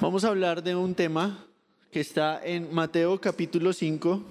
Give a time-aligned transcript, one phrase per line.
[0.00, 1.46] Vamos a hablar de un tema
[1.90, 4.22] que está en Mateo capítulo 5.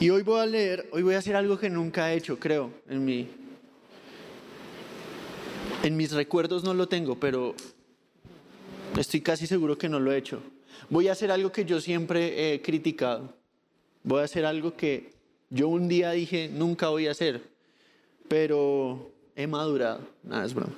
[0.00, 2.70] Y hoy voy a leer, hoy voy a hacer algo que nunca he hecho, creo,
[2.86, 3.26] en mi
[5.82, 7.54] en mis recuerdos no lo tengo, pero
[8.98, 10.42] estoy casi seguro que no lo he hecho.
[10.90, 13.32] Voy a hacer algo que yo siempre he criticado.
[14.02, 15.14] Voy a hacer algo que
[15.48, 17.40] yo un día dije nunca voy a hacer,
[18.28, 20.00] pero he madurado.
[20.22, 20.74] Nada, es broma.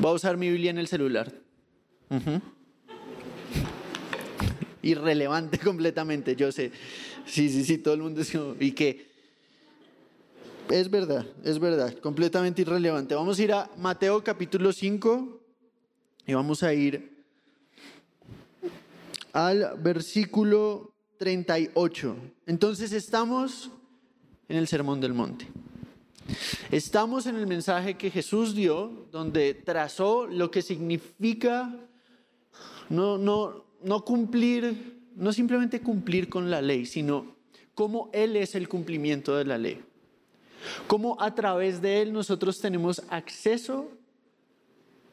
[0.00, 1.30] Voy a usar mi Biblia en el celular.
[4.80, 6.72] Irrelevante completamente, yo sé.
[7.26, 9.10] Sí, sí, sí, todo el mundo es ¿y qué?
[10.70, 13.14] Es verdad, es verdad, completamente irrelevante.
[13.14, 15.40] Vamos a ir a Mateo capítulo 5
[16.26, 17.22] y vamos a ir
[19.34, 22.16] al versículo 38.
[22.46, 23.70] Entonces estamos
[24.48, 25.46] en el Sermón del Monte.
[26.70, 31.74] Estamos en el mensaje que Jesús dio, donde trazó lo que significa
[32.88, 37.36] no, no, no cumplir, no simplemente cumplir con la ley, sino
[37.74, 39.82] cómo Él es el cumplimiento de la ley.
[40.86, 43.90] Cómo a través de Él nosotros tenemos acceso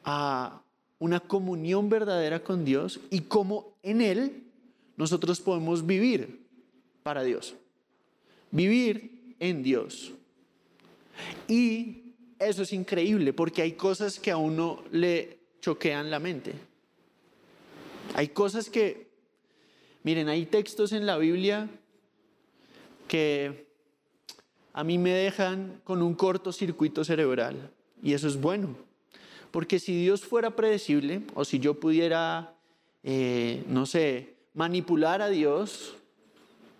[0.03, 0.61] a
[0.99, 4.43] una comunión verdadera con Dios y cómo en Él
[4.95, 6.45] nosotros podemos vivir
[7.03, 7.55] para Dios.
[8.51, 10.13] Vivir en Dios.
[11.47, 16.53] Y eso es increíble porque hay cosas que a uno le choquean la mente.
[18.13, 19.07] Hay cosas que,
[20.03, 21.69] miren, hay textos en la Biblia
[23.07, 23.67] que
[24.73, 27.71] a mí me dejan con un cortocircuito cerebral.
[28.03, 28.75] Y eso es bueno.
[29.51, 32.53] Porque si Dios fuera predecible, o si yo pudiera,
[33.03, 35.95] eh, no sé, manipular a Dios,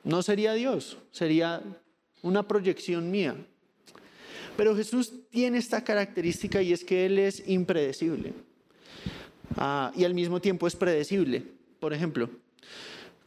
[0.04, 1.64] no sería Dios, sería
[2.22, 3.36] una proyección mía.
[4.58, 8.34] Pero Jesús tiene esta característica y es que Él es impredecible.
[9.56, 11.44] Ah, y al mismo tiempo es predecible.
[11.80, 12.30] Por ejemplo,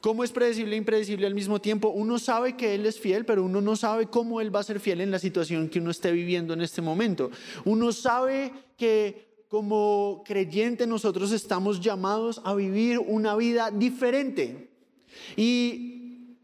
[0.01, 1.91] ¿Cómo es predecible e impredecible al mismo tiempo?
[1.91, 4.81] Uno sabe que Él es fiel, pero uno no sabe cómo Él va a ser
[4.81, 7.31] fiel en la situación que uno esté viviendo en este momento.
[7.67, 14.71] Uno sabe que como creyente nosotros estamos llamados a vivir una vida diferente.
[15.37, 16.39] Y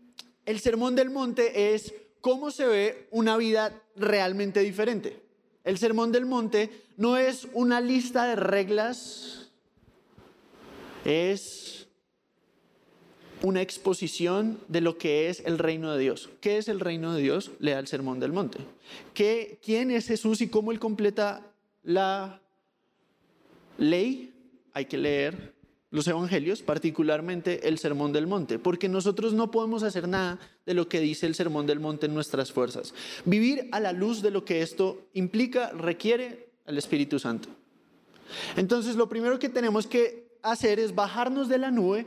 [0.45, 5.23] el Sermón del Monte es cómo se ve una vida realmente diferente.
[5.65, 9.51] El Sermón del Monte no es una lista de reglas,
[11.05, 11.89] es
[13.43, 16.31] una exposición de lo que es el reino de Dios.
[16.41, 17.51] ¿Qué es el reino de Dios?
[17.59, 18.59] Lea el Sermón del Monte.
[19.13, 21.53] ¿Qué, ¿Quién es Jesús y cómo Él completa
[21.83, 22.41] la
[23.79, 24.33] ley?
[24.73, 25.56] Hay que leer
[25.91, 30.89] los evangelios, particularmente el Sermón del Monte, porque nosotros no podemos hacer nada de lo
[30.89, 32.93] que dice el Sermón del Monte en nuestras fuerzas.
[33.25, 37.49] Vivir a la luz de lo que esto implica requiere al Espíritu Santo.
[38.57, 42.07] Entonces, lo primero que tenemos que hacer es bajarnos de la nube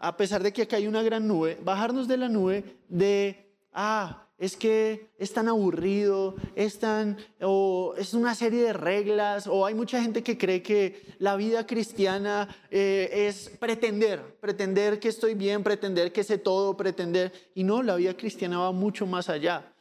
[0.00, 4.26] a pesar de que acá hay una gran nube, bajarnos de la nube de, ah,
[4.40, 9.74] es que es tan aburrido, es tan, o es una serie de reglas, o hay
[9.74, 15.62] mucha gente que cree que la vida cristiana eh, es pretender, pretender que estoy bien,
[15.62, 19.74] pretender que sé todo, pretender, y no, la vida cristiana va mucho más allá.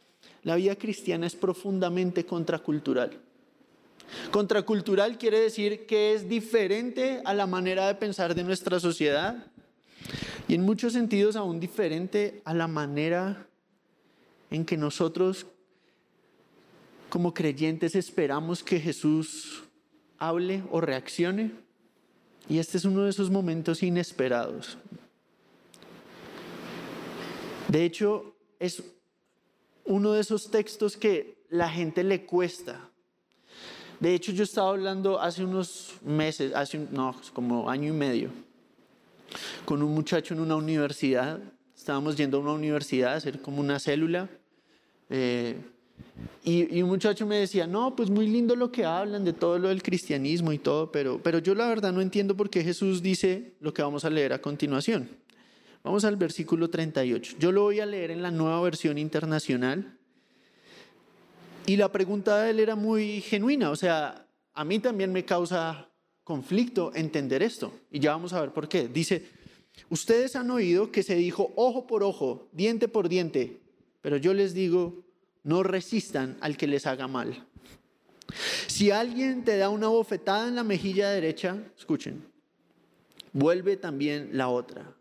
[0.43, 3.17] La vida cristiana es profundamente contracultural.
[4.29, 9.47] Contracultural quiere decir que es diferente a la manera de pensar de nuestra sociedad,
[10.49, 13.48] y en muchos sentidos aún diferente a la manera
[14.51, 15.45] en que nosotros
[17.09, 19.63] como creyentes esperamos que Jesús
[20.17, 21.51] hable o reaccione.
[22.47, 24.77] Y este es uno de esos momentos inesperados.
[27.67, 28.83] De hecho, es
[29.85, 32.89] uno de esos textos que la gente le cuesta.
[33.99, 38.29] De hecho, yo estaba hablando hace unos meses, hace no, como año y medio,
[39.65, 41.39] con un muchacho en una universidad.
[41.75, 44.29] Estábamos yendo a una universidad a hacer como una célula.
[45.09, 45.55] Eh,
[46.43, 49.69] y, un muchacho me decía, no, pues muy lindo lo que hablan de todo lo
[49.69, 53.53] del cristianismo y todo, pero, pero yo la verdad no entiendo por qué Jesús dice
[53.59, 55.09] lo que vamos a leer a continuación.
[55.83, 57.35] Vamos al versículo 38.
[57.39, 59.97] Yo lo voy a leer en la nueva versión internacional.
[61.65, 65.89] Y la pregunta de él era muy genuina, o sea, a mí también me causa
[66.23, 67.71] conflicto entender esto.
[67.91, 68.87] Y ya vamos a ver por qué.
[68.87, 69.25] Dice,
[69.89, 73.59] ustedes han oído que se dijo ojo por ojo, diente por diente,
[74.01, 75.03] pero yo les digo,
[75.43, 77.45] no resistan al que les haga mal.
[78.67, 82.23] Si alguien te da una bofetada en la mejilla derecha, escuchen,
[83.33, 84.93] vuelve también la otra.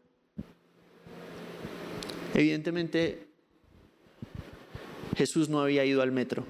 [2.35, 3.27] Evidentemente,
[5.17, 6.47] Jesús no había ido al metro.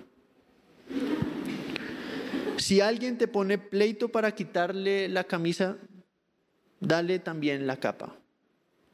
[2.59, 5.79] Si alguien te pone pleito para quitarle la camisa,
[6.81, 8.17] dale también la capa.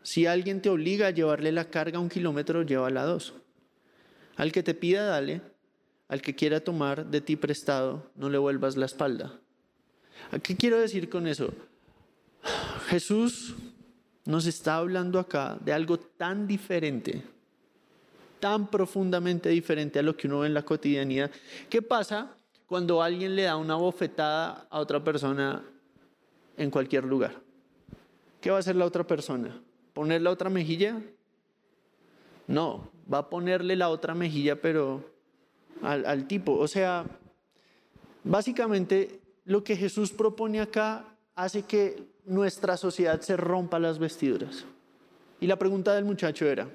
[0.02, 3.34] Si alguien te obliga a llevarle la carga un kilómetro, llévala dos.
[4.36, 5.40] Al que te pida, dale.
[6.08, 9.40] Al que quiera tomar de ti prestado, no le vuelvas la espalda.
[10.30, 11.52] ¿A qué quiero decir con eso?
[12.88, 13.54] Jesús
[14.26, 17.22] nos está hablando acá de algo tan diferente,
[18.40, 21.30] tan profundamente diferente a lo que uno ve en la cotidianidad.
[21.68, 22.34] ¿Qué pasa
[22.66, 25.64] cuando alguien le da una bofetada a otra persona
[26.56, 27.40] en cualquier lugar?
[28.40, 29.58] ¿Qué va a hacer la otra persona?
[29.94, 31.00] ¿Poner la otra mejilla?
[32.46, 35.04] No, va a ponerle la otra mejilla, pero
[35.82, 36.52] al, tipo.
[36.52, 37.04] O sea,
[38.22, 44.64] básicamente lo que Jesús propone acá hace que nuestra sociedad se rompa las vestiduras.
[45.40, 46.68] Y la pregunta del muchacho era,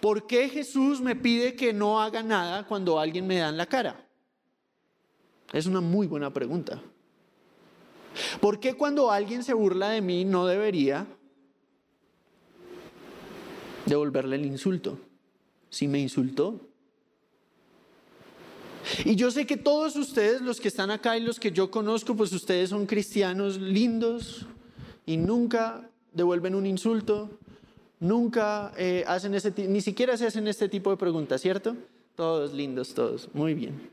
[0.00, 3.66] ¿por qué Jesús me pide que no haga nada cuando alguien me da en la
[3.66, 4.06] cara?
[5.52, 6.82] Es una muy buena pregunta.
[8.40, 11.06] ¿Por qué cuando alguien se burla de mí no debería
[13.86, 14.98] devolverle el insulto?
[15.72, 16.60] Si me insultó,
[19.04, 22.14] y yo sé que todos ustedes, los que están acá y los que yo conozco,
[22.16, 24.46] pues ustedes son cristianos lindos
[25.06, 27.30] y nunca devuelven un insulto,
[28.00, 31.76] nunca eh, hacen ese, ni siquiera se hacen este tipo de preguntas, ¿cierto?
[32.16, 33.90] Todos lindos, todos, muy bien.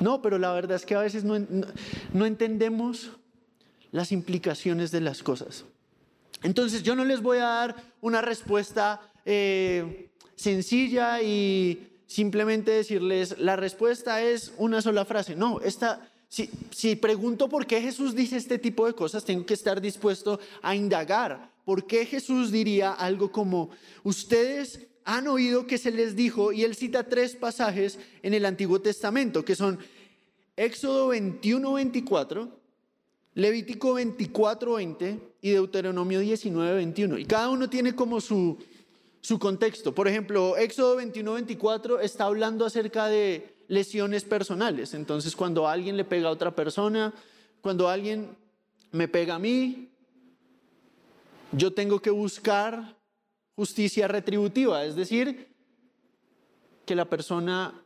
[0.00, 1.36] No, pero la verdad es que a veces no,
[2.26, 3.12] entendemos
[3.92, 5.64] las implicaciones de las cosas.
[6.42, 13.56] Entonces yo no les voy a dar una respuesta eh, sencilla y simplemente decirles, la
[13.56, 15.36] respuesta es una sola frase.
[15.36, 19.54] No, esta, si, si pregunto por qué Jesús dice este tipo de cosas, tengo que
[19.54, 21.50] estar dispuesto a indagar.
[21.64, 23.70] ¿Por qué Jesús diría algo como,
[24.02, 28.80] ustedes han oído que se les dijo, y él cita tres pasajes en el Antiguo
[28.80, 29.78] Testamento, que son
[30.56, 32.60] Éxodo 21, 24,
[33.34, 37.18] Levítico 24, 20 y Deuteronomio 19, 21.
[37.18, 38.58] Y cada uno tiene como su,
[39.24, 39.94] su contexto.
[39.94, 44.92] Por ejemplo, Éxodo 21-24 está hablando acerca de lesiones personales.
[44.92, 47.10] Entonces, cuando alguien le pega a otra persona,
[47.62, 48.36] cuando alguien
[48.92, 49.88] me pega a mí,
[51.52, 52.98] yo tengo que buscar
[53.56, 55.48] justicia retributiva, es decir,
[56.84, 57.82] que la persona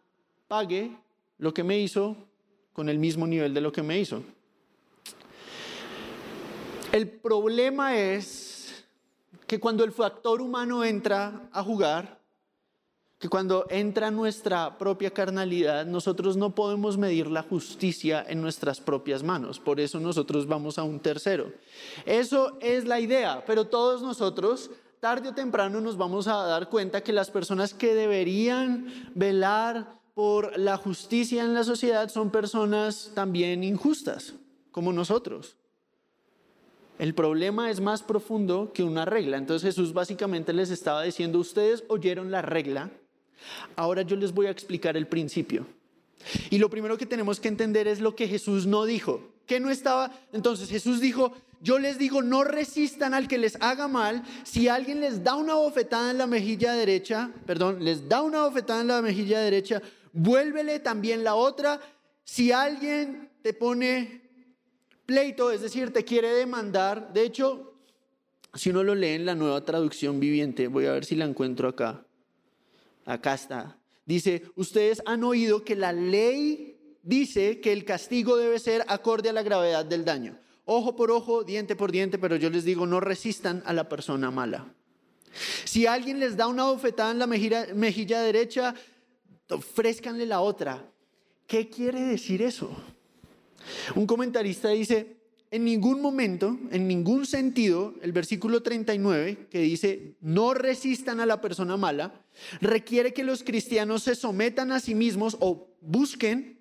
[0.49, 0.91] pague
[1.39, 2.17] lo que me hizo
[2.73, 4.25] con el mismo nivel de lo que me hizo.
[6.91, 8.48] El problema es
[9.49, 12.21] que cuando el factor humano entra a jugar,
[13.19, 19.25] que cuando entra nuestra propia carnalidad, nosotros no podemos medir la justicia en nuestras propias
[19.25, 19.59] manos.
[19.59, 21.51] Por eso nosotros vamos a un tercero.
[22.07, 27.01] Eso es la idea, pero todos nosotros, tarde o temprano, nos vamos a dar cuenta
[27.01, 33.65] que las personas que deberían velar por la justicia en la sociedad son personas también
[33.65, 34.35] injustas,
[34.71, 35.58] como nosotros.
[36.99, 39.37] El problema es más profundo que una regla.
[39.37, 42.91] Entonces Jesús básicamente les estaba diciendo, ustedes oyeron la regla,
[43.77, 45.67] ahora yo les voy a explicar el principio.
[46.51, 49.33] Y lo primero que tenemos que entender es lo que Jesús no dijo.
[49.47, 53.89] Que no estaba, entonces Jesús dijo, yo les digo, no resistan al que les haga
[53.89, 54.23] mal.
[54.45, 58.81] Si alguien les da una bofetada en la mejilla derecha, perdón, les da una bofetada
[58.81, 59.81] en la mejilla derecha,
[60.13, 61.81] vuélvele también la otra.
[62.25, 64.28] Si alguien te pone
[65.09, 67.15] pleito, es decir, te quiere demandar.
[67.15, 67.73] De hecho,
[68.53, 71.67] si uno lo lee en la nueva traducción viviente, voy a ver si la encuentro
[71.67, 72.05] acá.
[73.07, 73.79] Acá está.
[74.05, 79.33] Dice, ustedes han oído que la ley dice que el castigo debe ser acorde a
[79.33, 80.39] la gravedad del daño.
[80.67, 84.31] Ojo por ojo, diente por diente, pero yo les digo, no resistan a la persona
[84.31, 84.75] mala.
[85.65, 88.75] Si alguien les da una bofetada en la mejilla, mejilla derecha,
[89.49, 90.87] ofrezcanle la otra.
[91.47, 92.71] ¿Qué quiere decir eso?
[93.95, 95.19] Un comentarista dice,
[95.51, 101.41] en ningún momento, en ningún sentido, el versículo 39, que dice, no resistan a la
[101.41, 102.25] persona mala,
[102.61, 106.59] requiere que los cristianos se sometan a sí mismos o busquen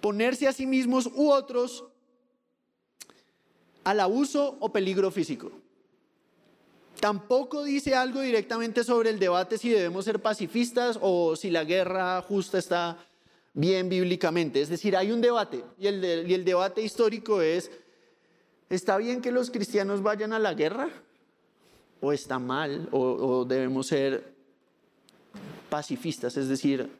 [0.00, 1.84] ponerse a sí mismos u otros
[3.84, 5.50] al abuso o peligro físico.
[7.00, 12.20] Tampoco dice algo directamente sobre el debate si debemos ser pacifistas o si la guerra
[12.22, 12.98] justa está
[13.60, 14.60] bien bíblicamente.
[14.60, 17.70] Es decir, hay un debate y el, el debate histórico es,
[18.68, 20.88] ¿está bien que los cristianos vayan a la guerra?
[22.00, 22.88] ¿O está mal?
[22.92, 24.34] ¿O, debemos ser
[25.68, 26.36] pacifistas?
[26.38, 26.90] Es decir,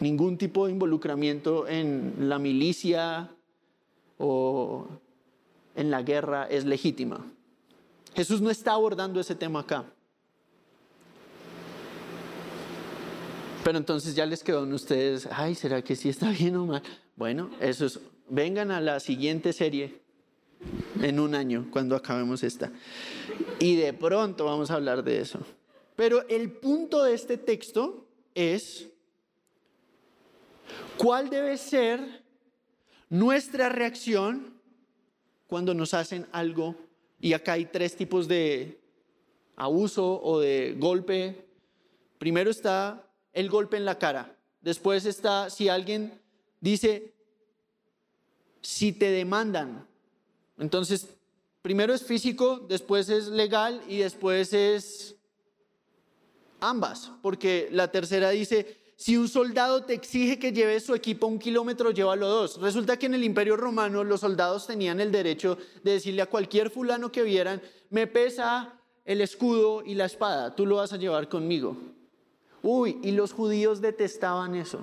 [0.00, 3.30] ningún tipo de involucramiento en la milicia
[4.18, 4.88] o
[5.76, 7.24] en la guerra es legítima.
[8.14, 9.84] Jesús no está abordando ese tema acá.
[13.64, 16.82] Pero entonces ya les quedó a ustedes, ay, ¿será que sí está bien o mal?
[17.14, 20.00] Bueno, eso es, vengan a la siguiente serie
[21.00, 22.72] en un año, cuando acabemos esta.
[23.60, 25.38] Y de pronto vamos a hablar de eso.
[25.94, 28.88] Pero el punto de este texto es,
[30.96, 32.24] ¿cuál debe ser
[33.10, 34.60] nuestra reacción
[35.46, 36.74] cuando nos hacen algo?
[37.20, 38.80] Y acá hay tres tipos de
[39.54, 41.46] abuso o de golpe.
[42.18, 44.36] Primero está el golpe en la cara.
[44.60, 46.20] Después está si alguien
[46.60, 47.12] dice,
[48.60, 49.86] si te demandan.
[50.58, 51.08] Entonces,
[51.62, 55.16] primero es físico, después es legal y después es
[56.60, 61.40] ambas, porque la tercera dice, si un soldado te exige que lleves su equipo un
[61.40, 62.60] kilómetro, llévalo dos.
[62.60, 66.70] Resulta que en el imperio romano los soldados tenían el derecho de decirle a cualquier
[66.70, 67.60] fulano que vieran,
[67.90, 71.76] me pesa el escudo y la espada, tú lo vas a llevar conmigo.
[72.62, 74.80] Uy, y los judíos detestaban eso.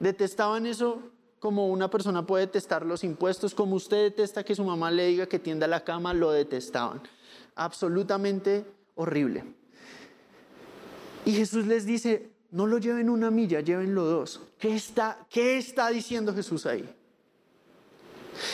[0.00, 1.00] Detestaban eso
[1.38, 5.26] como una persona puede detestar los impuestos, como usted detesta que su mamá le diga
[5.26, 7.02] que tienda la cama, lo detestaban.
[7.54, 8.64] Absolutamente
[8.94, 9.44] horrible.
[11.24, 14.40] Y Jesús les dice, no lo lleven una milla, llévenlo dos.
[14.58, 16.88] ¿Qué está, qué está diciendo Jesús ahí?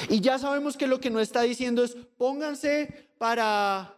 [0.09, 3.97] Y ya sabemos que lo que no está diciendo es pónganse para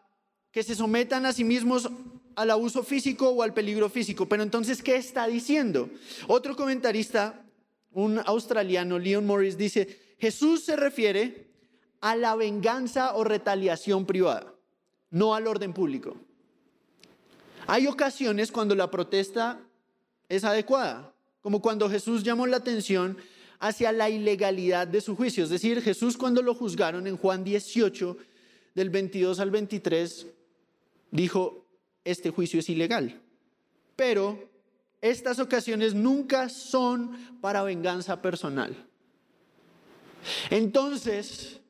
[0.50, 1.90] que se sometan a sí mismos
[2.36, 4.28] al abuso físico o al peligro físico.
[4.28, 5.90] Pero entonces, ¿qué está diciendo?
[6.28, 7.44] Otro comentarista,
[7.92, 11.48] un australiano, Leon Morris, dice, Jesús se refiere
[12.00, 14.54] a la venganza o retaliación privada,
[15.10, 16.16] no al orden público.
[17.66, 19.60] Hay ocasiones cuando la protesta
[20.28, 23.16] es adecuada, como cuando Jesús llamó la atención
[23.60, 25.44] hacia la ilegalidad de su juicio.
[25.44, 28.16] Es decir, Jesús cuando lo juzgaron en Juan 18,
[28.74, 30.26] del 22 al 23,
[31.10, 31.61] dijo,
[32.04, 33.20] este juicio es ilegal.
[33.96, 34.50] Pero
[35.00, 38.88] estas ocasiones nunca son para venganza personal.
[40.50, 41.60] Entonces,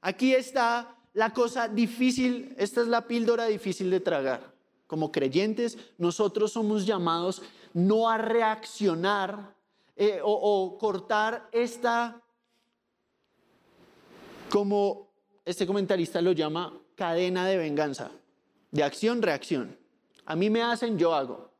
[0.00, 4.54] aquí está la cosa difícil, esta es la píldora difícil de tragar.
[4.86, 7.42] Como creyentes, nosotros somos llamados
[7.74, 9.54] no a reaccionar
[9.96, 12.22] eh, o, o cortar esta,
[14.48, 15.10] como
[15.44, 18.10] este comentarista lo llama, cadena de venganza
[18.70, 19.76] de acción-reacción.
[20.24, 21.50] A mí me hacen, yo hago.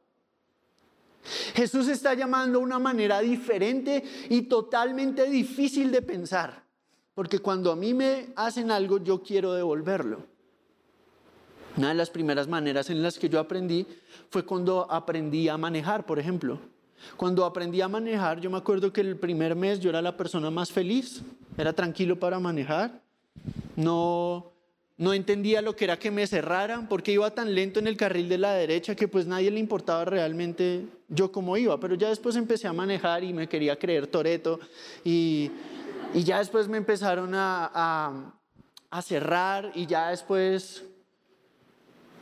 [1.55, 6.63] Jesús está llamando una manera diferente y totalmente difícil de pensar,
[7.15, 10.25] porque cuando a mí me hacen algo, yo quiero devolverlo.
[11.77, 13.87] Una de las primeras maneras en las que yo aprendí
[14.31, 16.59] fue cuando aprendí a manejar, por ejemplo.
[17.17, 20.51] Cuando aprendí a manejar, yo me acuerdo que el primer mes yo era la persona
[20.51, 21.23] más feliz,
[21.59, 23.03] era tranquilo para manejar,
[23.77, 24.53] no
[24.99, 28.29] no entendía lo que era que me cerraran, porque iba tan lento en el carril
[28.29, 31.79] de la derecha que pues nadie le importaba realmente yo cómo iba.
[31.79, 34.59] Pero ya después empecé a manejar y me quería creer Toreto
[35.05, 35.50] y,
[36.15, 38.33] ya después me empezaron a,
[38.91, 40.83] a cerrar y ya después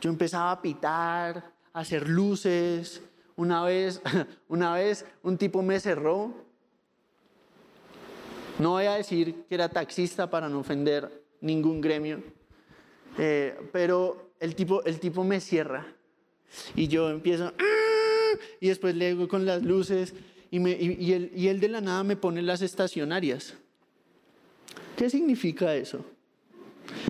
[0.01, 3.01] yo empezaba a pitar, a hacer luces.
[3.37, 4.01] Una vez,
[4.49, 6.33] una vez un tipo me cerró.
[8.59, 12.34] No voy a decir que era taxista para no ofender ningún gremio
[13.17, 15.85] eh, pero el tipo, el tipo me cierra
[16.75, 18.39] y yo empiezo, ¡ah!
[18.59, 20.13] y después le hago con las luces
[20.51, 23.55] y, me, y, él, y él de la nada me pone las estacionarias.
[24.95, 26.05] ¿Qué significa eso?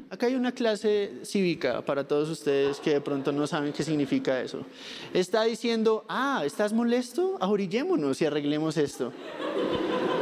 [0.09, 4.39] Acá hay una clase cívica para todos ustedes que de pronto no saben qué significa
[4.41, 4.65] eso.
[5.13, 7.38] Está diciendo, ah, ¿estás molesto?
[7.41, 9.12] Ahorillémonos y arreglemos esto.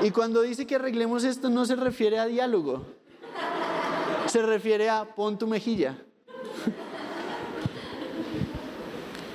[0.03, 2.85] Y cuando dice que arreglemos esto no se refiere a diálogo,
[4.33, 5.95] se refiere a pon tu mejilla.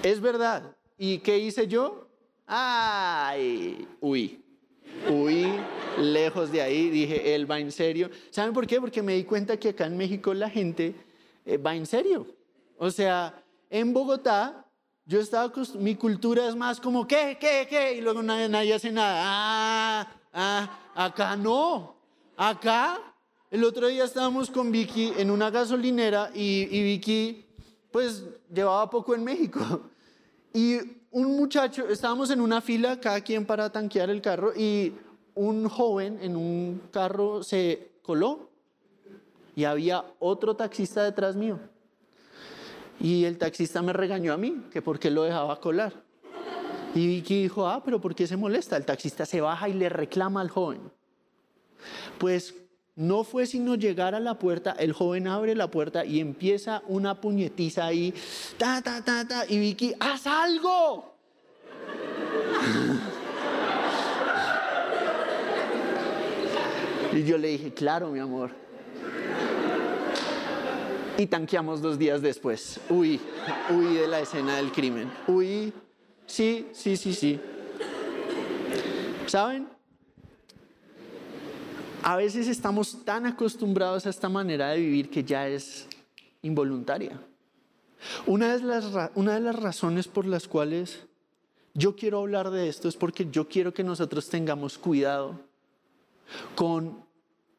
[0.02, 0.75] es verdad.
[0.99, 2.09] ¿Y qué hice yo?
[2.45, 4.43] Ay, huí.
[5.09, 5.47] Huí
[5.99, 6.90] lejos de ahí.
[6.90, 8.11] Dije, él va en serio.
[8.31, 8.81] ¿Saben por qué?
[8.81, 10.97] Porque me di cuenta que acá en México la gente
[11.47, 12.26] eh, va en serio.
[12.76, 13.40] O sea,
[13.71, 14.67] en Bogotá
[15.07, 17.95] yo estaba, mi cultura es más como, ¿qué, qué, qué?
[17.95, 19.23] Y luego nadie, nadie hace nada.
[19.25, 21.95] Ah, ah, acá no.
[22.37, 23.08] Acá
[23.50, 27.47] el otro día estábamos con Vicky en una gasolinera y, Vicky
[27.90, 29.83] pues llevaba poco en México.
[30.52, 30.78] Y
[31.11, 34.93] un muchacho, estábamos en una fila, cada quien para tanquear el carro, y
[35.35, 38.50] un joven en un carro se coló
[39.55, 41.59] y había otro taxista detrás mío.
[43.00, 45.93] Y el taxista me regañó a mí, que por qué lo dejaba colar.
[46.95, 48.76] Y Vicky dijo, ah, pero ¿por qué se molesta?
[48.76, 50.81] El taxista se baja y le reclama al joven.
[52.19, 52.55] Pues
[52.99, 57.21] no fue sino llegar a la puerta, el joven abre la puerta y empieza una
[57.21, 58.12] puñetiza ahí,
[58.57, 61.14] ta, ta, ta, ta, y Vicky, haz algo.
[67.12, 68.50] y yo le dije, claro, mi amor.
[71.19, 72.81] Y tanqueamos dos días después.
[72.90, 73.21] Uy,
[73.71, 75.09] uy de la escena del crimen.
[75.28, 75.73] Uy,
[76.26, 77.38] sí, sí, sí, sí.
[79.26, 79.78] ¿Saben?
[82.02, 85.87] A veces estamos tan acostumbrados a esta manera de vivir que ya es
[86.43, 87.21] involuntaria.
[88.26, 91.07] Una de las, una de las razones por las cuales
[91.75, 95.40] yo quiero hablar de esto es porque yo quiero que nosotros tengamos cuidado
[96.55, 97.05] con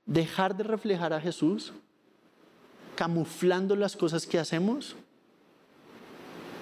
[0.05, 1.73] dejar de reflejar a Jesús
[2.95, 4.95] camuflando las cosas que hacemos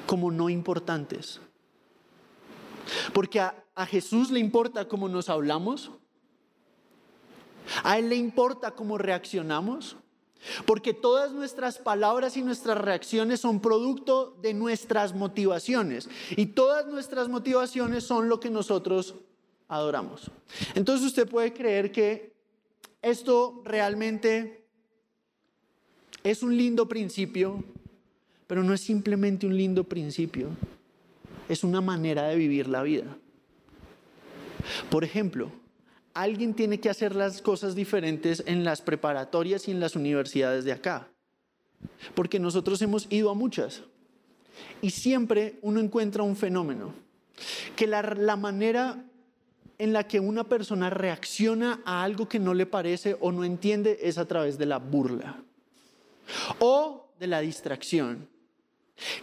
[0.06, 1.40] como no importantes.
[3.14, 5.92] Porque a, a Jesús le importa cómo nos hablamos,
[7.84, 9.98] a Él le importa cómo reaccionamos,
[10.66, 16.10] porque todas nuestras palabras y nuestras reacciones son producto de nuestras motivaciones.
[16.36, 19.16] Y todas nuestras motivaciones son lo que nosotros
[19.68, 20.32] adoramos.
[20.76, 22.34] Entonces usted puede creer que
[23.02, 24.66] esto realmente
[26.24, 27.64] es un lindo principio,
[28.48, 30.50] pero no es simplemente un lindo principio,
[31.50, 33.18] es una manera de vivir la vida.
[34.90, 35.52] Por ejemplo,
[36.18, 40.72] alguien tiene que hacer las cosas diferentes en las preparatorias y en las universidades de
[40.72, 41.10] acá.
[42.16, 43.84] Porque nosotros hemos ido a muchas.
[44.82, 46.94] Y siempre uno encuentra un fenómeno.
[47.76, 49.06] Que la, manera
[49.78, 54.00] en la que una persona reacciona a algo que no le parece o no entiende
[54.02, 55.44] es a través de la burla.
[56.58, 58.28] O de la distracción.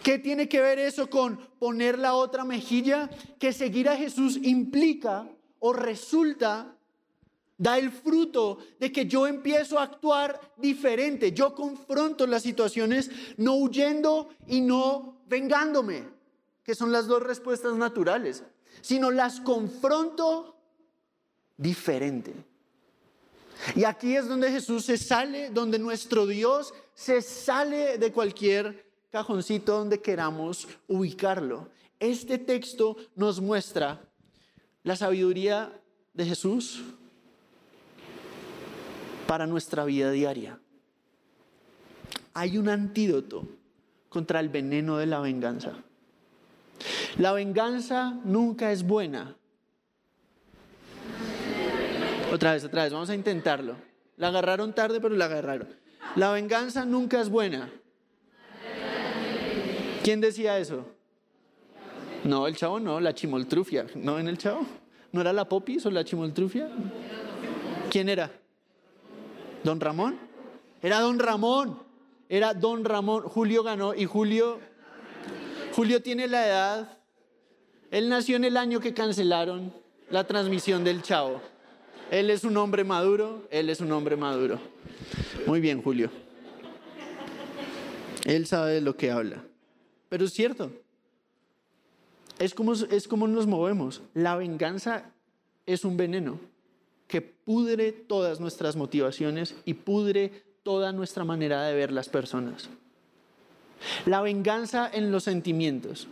[0.01, 3.09] ¿Qué tiene que ver eso con poner la otra mejilla?
[3.37, 5.27] Que seguir a Jesús implica
[5.59, 6.74] o resulta
[7.57, 11.31] da el fruto de que yo empiezo a actuar diferente.
[11.31, 16.07] Yo confronto las situaciones no huyendo y no vengándome,
[16.63, 18.43] que son las dos respuestas naturales,
[18.81, 20.55] sino las confronto
[21.57, 22.33] diferente.
[23.75, 29.77] Y aquí es donde Jesús se sale, donde nuestro Dios se sale de cualquier cajoncito
[29.77, 31.69] donde queramos ubicarlo.
[31.99, 34.01] Este texto nos muestra
[34.83, 35.71] la sabiduría
[36.13, 36.83] de Jesús,
[39.27, 40.59] para nuestra vida diaria.
[42.33, 43.47] Hay un antídoto
[44.09, 45.73] contra el veneno de la venganza.
[47.17, 49.35] La venganza nunca es buena.
[52.31, 53.75] Otra vez, otra vez, vamos a intentarlo.
[54.17, 55.69] La agarraron tarde, pero la agarraron.
[56.15, 57.69] La venganza nunca es buena.
[60.03, 60.85] ¿Quién decía eso?
[62.23, 63.87] No, el chavo no, la chimoltrufia.
[63.95, 64.65] ¿No en el chavo?
[65.11, 66.69] ¿No era la popis o la chimoltrufia?
[67.89, 68.31] ¿Quién era?
[69.65, 70.15] ¿Don Ramón?
[70.83, 71.79] Era Don Ramón.
[72.29, 73.23] Era Don Ramón.
[73.23, 74.59] Julio ganó y Julio,
[75.73, 76.97] Julio tiene la edad.
[77.89, 79.73] Él nació en el año que cancelaron
[80.11, 81.41] la transmisión del Chavo.
[82.11, 84.59] Él es un hombre maduro, él es un hombre maduro.
[85.47, 86.11] Muy bien, Julio.
[88.23, 89.43] Él sabe de lo que habla.
[90.09, 90.71] Pero es cierto.
[92.37, 94.03] Es como, es como nos movemos.
[94.13, 95.11] La venganza
[95.65, 96.39] es un veneno
[97.45, 102.69] pudre todas nuestras motivaciones y pudre toda nuestra manera de ver las personas.
[104.05, 106.07] La venganza en los sentimientos.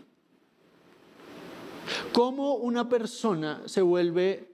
[2.14, 4.48] ¿Cómo una persona se vuelve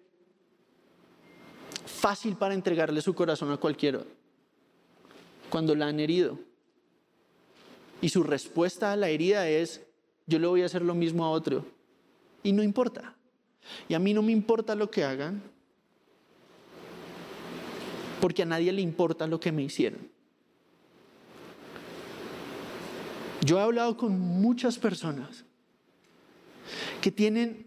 [1.86, 4.02] fácil para entregarle su corazón a cualquiera?
[5.50, 6.40] Cuando la han herido.
[8.02, 9.82] Y su respuesta a la herida es,
[10.26, 11.66] yo le voy a hacer lo mismo a otro.
[12.42, 13.16] Y no importa.
[13.90, 15.44] Y a mí no me importa lo que hagan,
[18.20, 20.10] porque a nadie le importa lo que me hicieron.
[23.42, 25.46] Yo he hablado con muchas personas
[27.02, 27.66] que tienen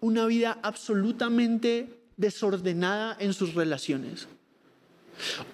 [0.00, 4.28] una vida absolutamente desordenada en sus relaciones.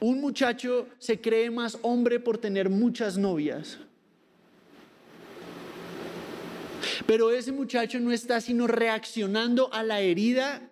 [0.00, 3.78] Un muchacho se cree más hombre por tener muchas novias.
[7.06, 10.68] Pero ese muchacho no está sino reaccionando a la herida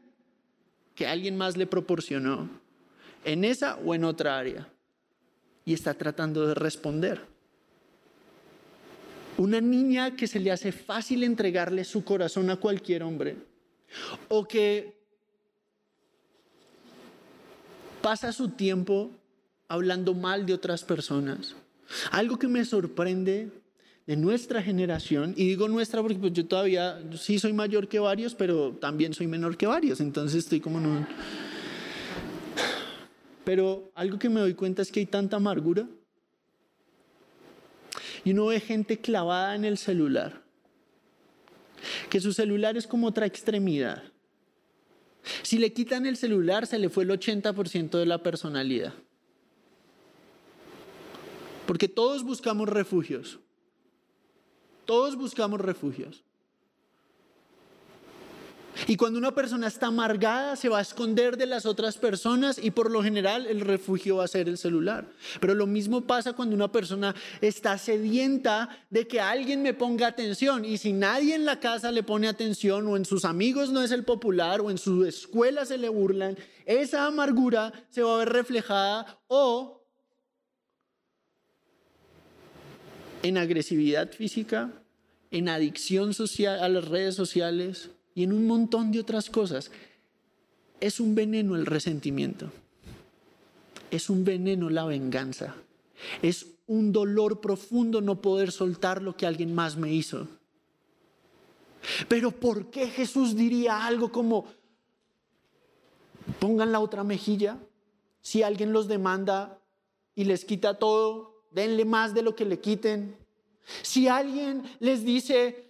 [0.95, 2.66] que alguien más le proporcionó
[3.27, 4.69] en esa o en otra área.
[5.65, 7.21] Y está tratando de responder.
[9.37, 13.37] Una niña que se le hace fácil entregarle su corazón a cualquier hombre.
[14.29, 14.97] O que
[18.01, 19.11] pasa su tiempo
[19.69, 21.57] hablando mal de otras personas.
[22.13, 23.51] Algo que me sorprende
[24.07, 28.37] de nuestra generación, y digo nuestra porque pues, yo todavía sí soy mayor que varios,
[28.37, 31.07] pero también soy menor que varios, entonces estoy como en
[33.47, 35.87] pero algo que me doy cuenta es que hay tanta amargura.
[38.25, 40.43] Y uno ve gente clavada en el celular.
[42.11, 44.03] Que su celular es como otra extremidad.
[45.45, 48.95] Si le quitan el celular, se le fue el 80% de la personalidad.
[51.69, 53.39] Porque todos buscamos refugios.
[54.87, 56.25] Todos buscamos refugios.
[58.87, 62.71] Y cuando una persona está amargada, se va a esconder de las otras personas y
[62.71, 65.07] por lo general el refugio va a ser el celular.
[65.41, 70.65] Pero lo mismo pasa cuando una persona está sedienta de que alguien me ponga atención
[70.65, 73.91] y si nadie en la casa le pone atención o en sus amigos no es
[73.91, 76.37] el popular o en su escuela se le burlan,
[76.67, 79.85] esa amargura se va a ver reflejada o
[83.23, 84.71] en agresividad física,
[85.31, 89.71] en adicción social a las redes sociales y en un montón de otras cosas.
[90.81, 92.51] Es un veneno el resentimiento.
[93.91, 95.55] Es un veneno la venganza.
[96.23, 100.27] Es un dolor profundo no poder soltar lo que alguien más me hizo.
[102.09, 104.47] Pero ¿por qué Jesús diría algo como,
[106.41, 107.59] pongan la otra mejilla?
[108.23, 109.61] Si alguien los demanda
[110.15, 113.15] y les quita todo, denle más de lo que le quiten.
[113.83, 115.66] Si alguien les dice,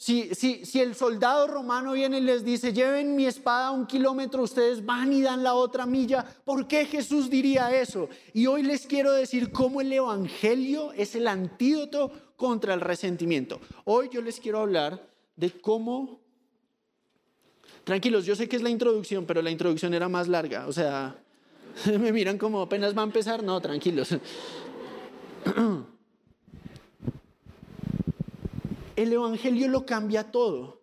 [0.00, 4.82] si, si, el soldado romano viene y les dice, lleven mi espada un kilómetro, ustedes
[4.82, 8.08] van y dan la otra milla, ¿por qué Jesús diría eso?
[8.32, 13.60] Y hoy les quiero decir cómo el Evangelio es el antídoto contra el resentimiento.
[13.84, 16.22] Hoy yo les quiero hablar de cómo...
[17.84, 20.66] Tranquilos, yo sé que es la introducción, pero la introducción era más larga.
[20.66, 21.22] O sea,
[22.00, 23.42] me miran como apenas va a empezar.
[23.42, 24.16] No, tranquilos.
[29.02, 30.78] el Evangelio lo cambia todo.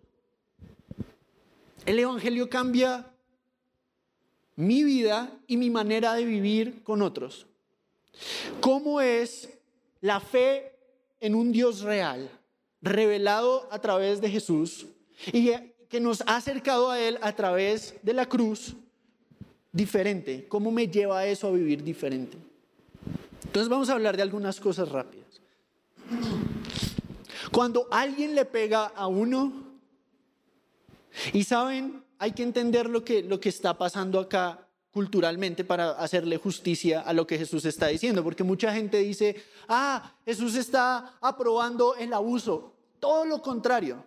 [1.86, 3.06] El Evangelio cambia
[4.56, 7.46] mi vida y mi manera de vivir con otros.
[8.60, 9.50] ¿Cómo es
[10.02, 10.74] la fe
[11.20, 12.32] en un Dios real,
[12.82, 14.88] revelado a través de Jesús
[15.32, 15.52] y
[15.88, 18.76] que nos ha acercado a Él a través de la cruz,
[19.72, 20.48] diferente?
[20.48, 22.36] ¿Cómo me lleva eso a vivir diferente?
[23.46, 25.28] Entonces vamos a hablar de algunas cosas rápidas.
[27.52, 29.68] Cuando alguien le pega a uno,
[31.34, 36.38] y saben, hay que entender lo que, lo que está pasando acá culturalmente para hacerle
[36.38, 41.96] justicia a lo que Jesús está diciendo, porque mucha gente dice, ah, Jesús está aprobando
[41.96, 42.74] el abuso.
[43.00, 44.04] Todo lo contrario.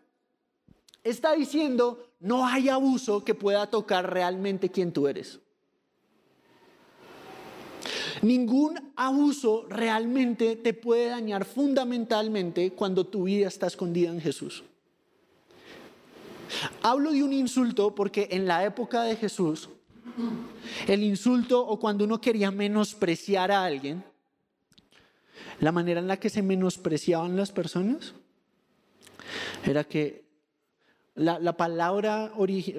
[1.05, 5.39] Está diciendo, no hay abuso que pueda tocar realmente quién tú eres.
[8.23, 14.65] Ningún abuso realmente te puede dañar fundamentalmente cuando tu vida está escondida en Jesús.
[16.83, 19.69] Hablo de un insulto porque en la época de Jesús,
[20.87, 24.05] el insulto o cuando uno quería menospreciar a alguien,
[25.61, 28.15] la manera en la que se menospreciaban las personas
[29.65, 30.30] era que
[31.15, 32.33] la, palabra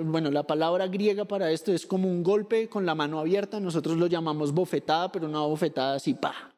[0.03, 3.59] bueno, la palabra griega para esto es como un golpe con la mano abierta.
[3.59, 6.53] Nosotros lo llamamos bofetada, pero una bofetada así, pa.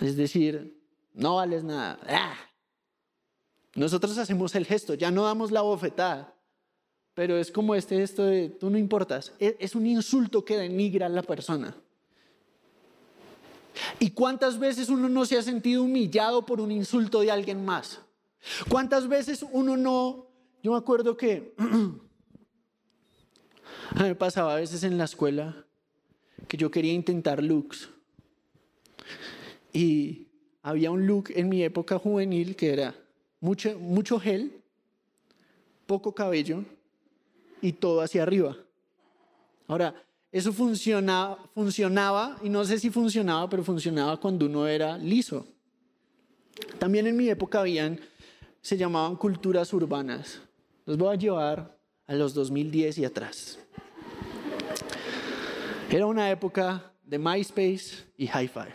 [0.00, 0.80] Es decir,
[1.14, 1.98] no vales nada.
[2.06, 2.34] ¡Ah!
[3.74, 6.36] Nosotros hacemos el gesto, ya no damos la bofetada,
[7.14, 9.32] pero es como este gesto de tú no importas.
[9.40, 11.74] E, es un insulto que denigra a la persona.
[13.98, 18.00] ¿Y cuántas veces uno no se ha sentido humillado por un insulto de alguien más?
[18.68, 20.26] ¿Cuántas veces uno no...
[20.62, 21.54] Yo me acuerdo que
[23.98, 25.64] me pasaba a veces en la escuela
[26.48, 27.90] que yo quería intentar looks.
[29.72, 30.28] Y
[30.62, 32.94] había un look en mi época juvenil que era
[33.40, 34.62] mucho, mucho gel,
[35.86, 36.64] poco cabello
[37.60, 38.56] y todo hacia arriba.
[39.66, 39.94] Ahora,
[40.34, 45.46] eso funcionaba, funcionaba, y no sé si funcionaba, pero funcionaba cuando uno era liso.
[46.80, 48.00] También en mi época habían,
[48.60, 50.40] se llamaban culturas urbanas.
[50.86, 53.60] Los voy a llevar a los 2010 y atrás.
[55.88, 58.74] Era una época de MySpace y High Five.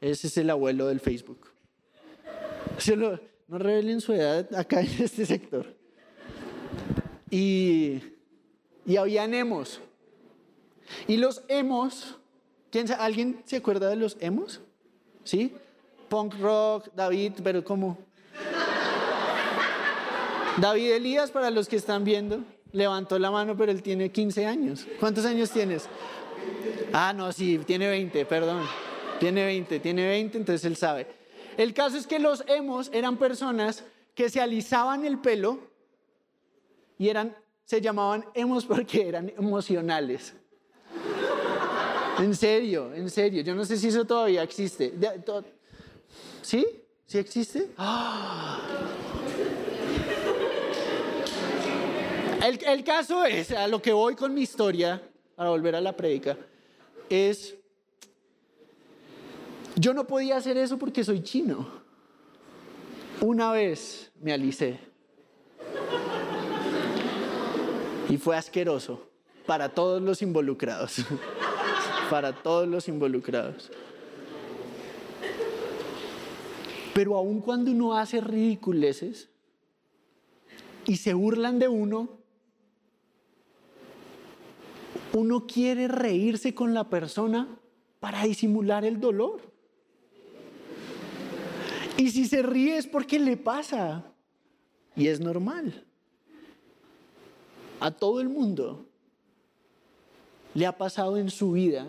[0.00, 1.48] Ese es el abuelo del Facebook.
[2.96, 5.66] no revelen su edad acá en este sector.
[7.28, 8.11] Y
[8.86, 9.80] y habían emos.
[11.06, 12.16] Y los emos,
[12.70, 14.60] ¿quién, ¿alguien se acuerda de los emos?
[15.24, 15.54] ¿Sí?
[16.08, 17.98] Punk rock, David, pero ¿cómo?
[20.58, 22.40] David Elías, para los que están viendo,
[22.72, 24.86] levantó la mano, pero él tiene 15 años.
[25.00, 25.88] ¿Cuántos años tienes?
[26.92, 28.66] Ah, no, sí, tiene 20, perdón.
[29.18, 31.06] Tiene 20, tiene 20, entonces él sabe.
[31.56, 35.58] El caso es que los emos eran personas que se alisaban el pelo
[36.98, 37.34] y eran
[37.72, 40.34] se llamaban emos porque eran emocionales.
[42.18, 43.42] En serio, en serio.
[43.42, 44.92] Yo no sé si eso todavía existe.
[46.42, 46.66] ¿Sí?
[47.06, 47.70] ¿Sí existe?
[52.42, 55.00] El, el caso es, a lo que voy con mi historia,
[55.34, 56.36] para volver a la prédica,
[57.08, 57.54] es,
[59.76, 61.66] yo no podía hacer eso porque soy chino.
[63.22, 64.91] Una vez me alicé.
[68.12, 69.08] Y fue asqueroso
[69.46, 70.96] para todos los involucrados.
[72.10, 73.70] para todos los involucrados.
[76.94, 79.30] Pero aun cuando uno hace ridiculeces
[80.84, 82.18] y se burlan de uno,
[85.14, 87.48] uno quiere reírse con la persona
[87.98, 89.40] para disimular el dolor.
[91.96, 94.04] Y si se ríe es porque le pasa.
[94.96, 95.86] Y es normal.
[97.82, 98.86] A todo el mundo
[100.54, 101.88] le ha pasado en su vida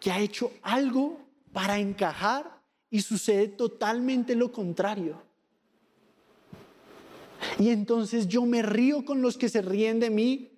[0.00, 1.18] que ha hecho algo
[1.52, 5.20] para encajar y sucede totalmente lo contrario.
[7.58, 10.48] Y entonces yo me río con los que se ríen de mí,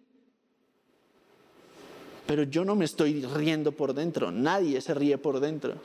[2.24, 5.80] pero yo no me estoy riendo por dentro, nadie se ríe por dentro.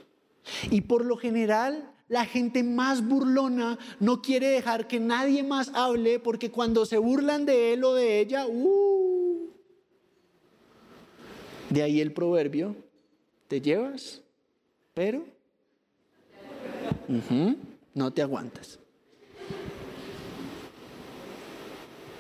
[0.70, 6.20] Y por lo general, la gente más burlona no quiere dejar que nadie más hable
[6.20, 9.50] porque cuando se burlan de él o de ella, uh,
[11.70, 12.76] de ahí el proverbio,
[13.48, 14.22] te llevas,
[14.94, 15.26] pero
[17.94, 18.80] no te aguantas.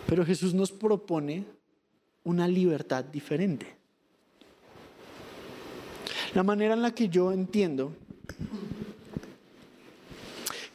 [0.05, 1.45] Pero Jesús nos propone
[2.23, 3.67] una libertad diferente.
[6.33, 7.93] La manera en la que yo entiendo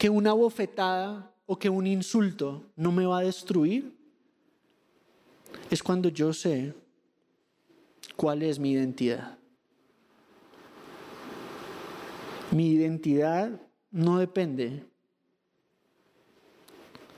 [0.03, 3.97] que una bofetada o que un insulto no me va a destruir
[5.71, 6.75] es cuando yo sé
[8.17, 9.39] cuál es mi identidad.
[12.51, 13.61] Mi identidad
[13.93, 14.85] no depende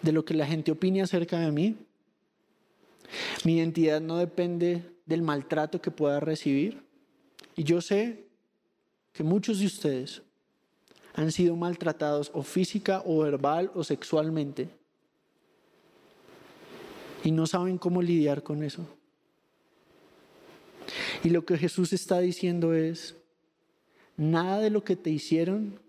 [0.03, 1.79] de lo que la gente opine acerca de mí.
[3.47, 6.85] Mi identidad no depende del maltrato que pueda recibir.
[7.57, 8.27] Y yo sé
[9.14, 10.20] que muchos de ustedes
[11.14, 14.68] han sido maltratados o física o verbal o sexualmente
[17.24, 18.87] y no saben cómo lidiar con eso.
[21.22, 23.16] Y lo que Jesús está diciendo es,
[24.16, 25.81] nada de lo que te hicieron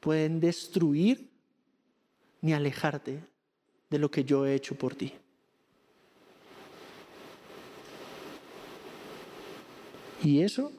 [0.00, 1.28] pueden destruir
[2.40, 3.20] ni alejarte
[3.90, 5.12] de lo que yo he hecho por ti.
[10.22, 10.72] Y eso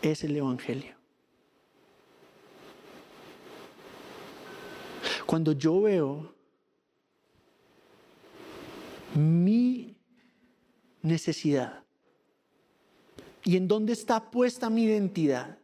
[0.00, 0.95] es el Evangelio.
[5.26, 6.34] Cuando yo veo
[9.14, 9.96] mi
[11.02, 11.84] necesidad
[13.44, 15.58] y en dónde está puesta mi identidad,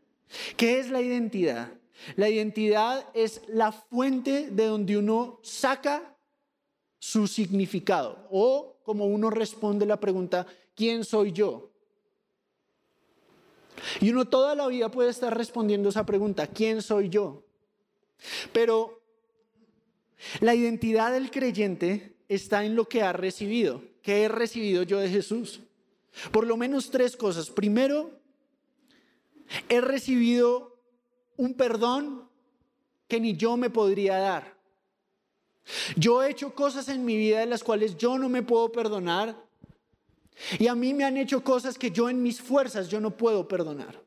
[0.57, 1.73] ¿Qué es la identidad?
[2.17, 6.17] La identidad es la fuente de donde uno saca
[6.99, 11.71] su significado o como uno responde la pregunta, ¿quién soy yo?
[14.01, 17.45] Y uno toda la vida puede estar respondiendo esa pregunta, ¿quién soy yo?
[18.53, 19.02] Pero
[20.41, 23.83] la identidad del creyente está en lo que ha recibido.
[24.03, 25.61] ¿Qué he recibido yo de Jesús?
[26.31, 27.51] Por lo menos tres cosas.
[27.51, 28.23] Primero,
[29.69, 30.79] He recibido
[31.37, 32.29] un perdón
[33.09, 34.57] que ni yo me podría dar.
[35.97, 39.37] Yo he hecho cosas en mi vida de las cuales yo no me puedo perdonar.
[40.59, 43.47] Y a mí me han hecho cosas que yo en mis fuerzas yo no puedo
[43.47, 44.03] perdonar.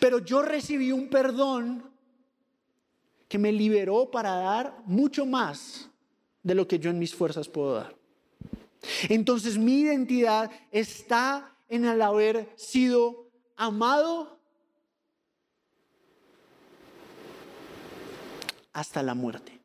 [0.00, 1.90] Pero yo recibí un perdón
[3.32, 5.88] que me liberó para dar mucho más
[6.42, 7.96] de lo que yo en mis fuerzas puedo dar.
[9.08, 14.38] Entonces mi identidad está en el haber sido amado
[18.74, 19.58] hasta la muerte.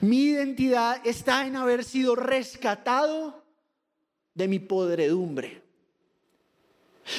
[0.00, 3.44] Mi identidad está en haber sido rescatado
[4.34, 5.61] de mi podredumbre.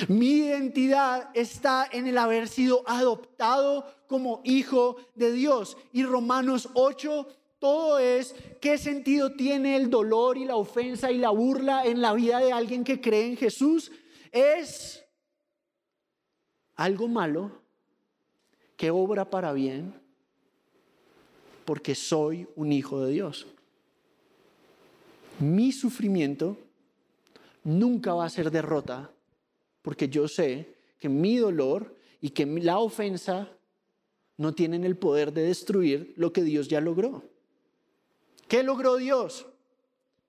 [0.08, 5.78] Mi identidad está en el haber sido adoptado como hijo de Dios.
[5.92, 7.28] Y Romanos 8,
[7.60, 12.14] todo es qué sentido tiene el dolor y la ofensa y la burla en la
[12.14, 13.92] vida de alguien que cree en Jesús.
[14.32, 15.04] Es
[16.76, 17.52] algo malo
[18.78, 19.94] que obra para bien
[21.66, 23.48] porque soy un hijo de Dios.
[25.40, 26.58] Mi sufrimiento
[27.64, 29.10] nunca va a ser derrota
[29.84, 33.56] porque yo sé que mi dolor y que la ofensa
[34.38, 37.24] no tienen el poder de destruir lo que Dios ya logró.
[38.48, 39.46] ¿Qué logró Dios?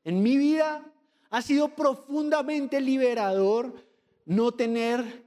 [0.05, 0.93] En mi vida
[1.31, 3.75] ha sido profundamente liberador
[4.27, 5.25] no tener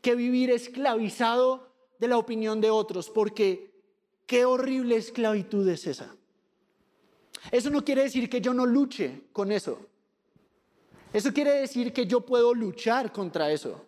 [0.00, 3.70] que vivir esclavizado de la opinión de otros, porque
[4.26, 6.14] qué horrible esclavitud es esa.
[7.50, 9.89] Eso no quiere decir que yo no luche con eso.
[11.12, 13.84] Eso quiere decir que yo puedo luchar contra eso.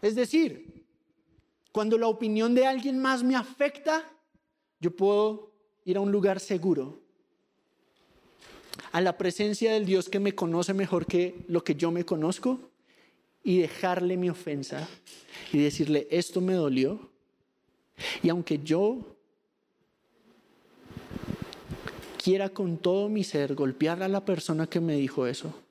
[0.00, 0.84] Es decir,
[1.72, 4.04] cuando la opinión de alguien más me afecta,
[4.78, 5.50] yo puedo
[5.84, 7.00] ir a un lugar seguro,
[8.92, 12.60] a la presencia del Dios que me conoce mejor que lo que yo me conozco
[13.42, 14.88] y dejarle mi ofensa
[15.52, 17.10] y decirle, esto me dolió.
[18.22, 19.16] Y aunque yo
[22.22, 25.63] quiera con todo mi ser golpear a la persona que me dijo eso,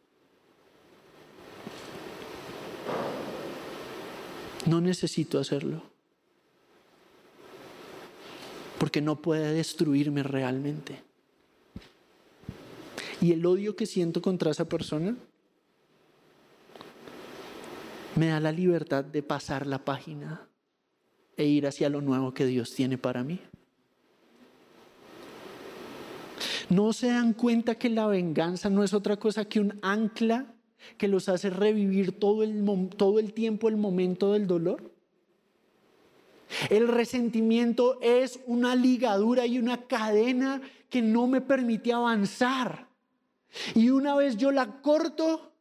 [4.65, 5.83] no necesito hacerlo.
[8.79, 11.01] Porque no puede destruirme realmente.
[13.21, 15.15] Y el odio que siento contra esa persona
[18.15, 20.47] me da la libertad de pasar la página
[21.37, 23.39] e ir hacia lo nuevo que Dios tiene para mí.
[26.69, 30.52] ¿No se dan cuenta que la venganza no es otra cosa que un ancla
[30.97, 34.93] que los hace revivir todo el, todo el tiempo el momento del dolor?
[36.69, 42.87] El resentimiento es una ligadura y una cadena que no me permite avanzar.
[43.75, 45.51] Y una vez yo la corto,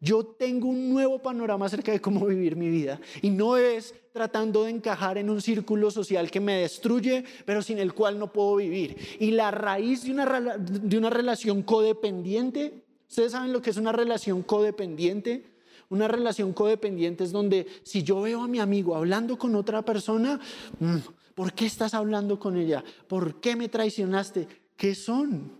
[0.00, 3.00] yo tengo un nuevo panorama acerca de cómo vivir mi vida.
[3.20, 7.78] Y no es tratando de encajar en un círculo social que me destruye, pero sin
[7.78, 8.96] el cual no puedo vivir.
[9.18, 13.92] Y la raíz de una, de una relación codependiente, ¿ustedes saben lo que es una
[13.92, 15.44] relación codependiente?
[15.90, 20.40] Una relación codependiente es donde si yo veo a mi amigo hablando con otra persona,
[20.80, 20.96] mm,
[21.34, 22.82] ¿por qué estás hablando con ella?
[23.08, 24.48] ¿Por qué me traicionaste?
[24.78, 25.52] ¿Qué son?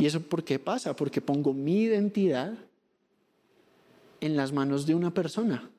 [0.00, 0.96] ¿Y eso por qué pasa?
[0.96, 2.54] Porque pongo mi identidad
[4.20, 5.70] en las manos de una persona.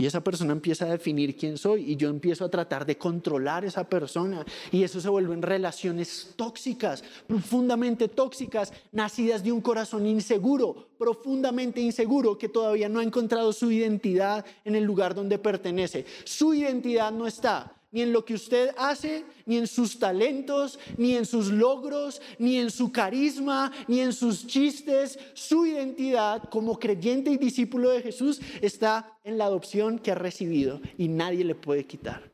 [0.00, 3.66] Y esa persona empieza a definir quién soy y yo empiezo a tratar de controlar
[3.66, 4.46] esa persona.
[4.72, 12.38] Y eso se vuelven relaciones tóxicas, profundamente tóxicas, nacidas de un corazón inseguro, profundamente inseguro,
[12.38, 16.06] que todavía no ha encontrado su identidad en el lugar donde pertenece.
[16.24, 21.16] Su identidad no está ni en lo que usted hace, ni en sus talentos, ni
[21.16, 25.18] en sus logros, ni en su carisma, ni en sus chistes.
[25.34, 30.80] Su identidad como creyente y discípulo de Jesús está en la adopción que ha recibido
[30.96, 32.30] y nadie le puede quitar.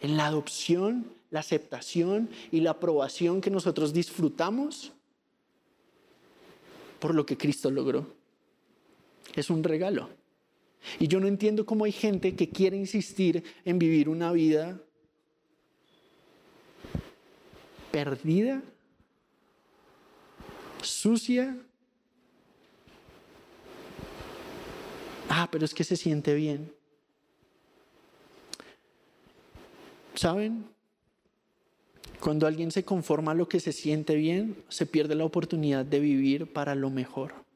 [0.00, 4.92] En la adopción, la aceptación y la aprobación que nosotros disfrutamos
[7.00, 8.06] por lo que Cristo logró.
[9.34, 10.19] Es un regalo.
[10.98, 14.80] Y yo no entiendo cómo hay gente que quiere insistir en vivir una vida
[17.90, 18.62] perdida,
[20.82, 21.56] sucia.
[25.28, 26.72] Ah, pero es que se siente bien.
[30.14, 30.66] ¿Saben?
[32.20, 36.00] Cuando alguien se conforma a lo que se siente bien, se pierde la oportunidad de
[36.00, 37.49] vivir para lo mejor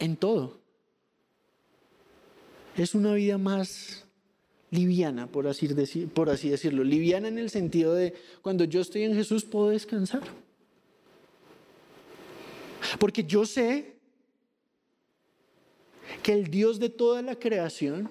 [0.00, 0.58] en todo.
[2.76, 4.06] Es una vida más
[4.70, 5.68] liviana, por así,
[6.06, 6.82] por así decirlo.
[6.82, 10.22] Liviana en el sentido de cuando yo estoy en Jesús puedo descansar.
[12.98, 13.96] Porque yo sé
[16.22, 18.08] que el Dios de toda la creación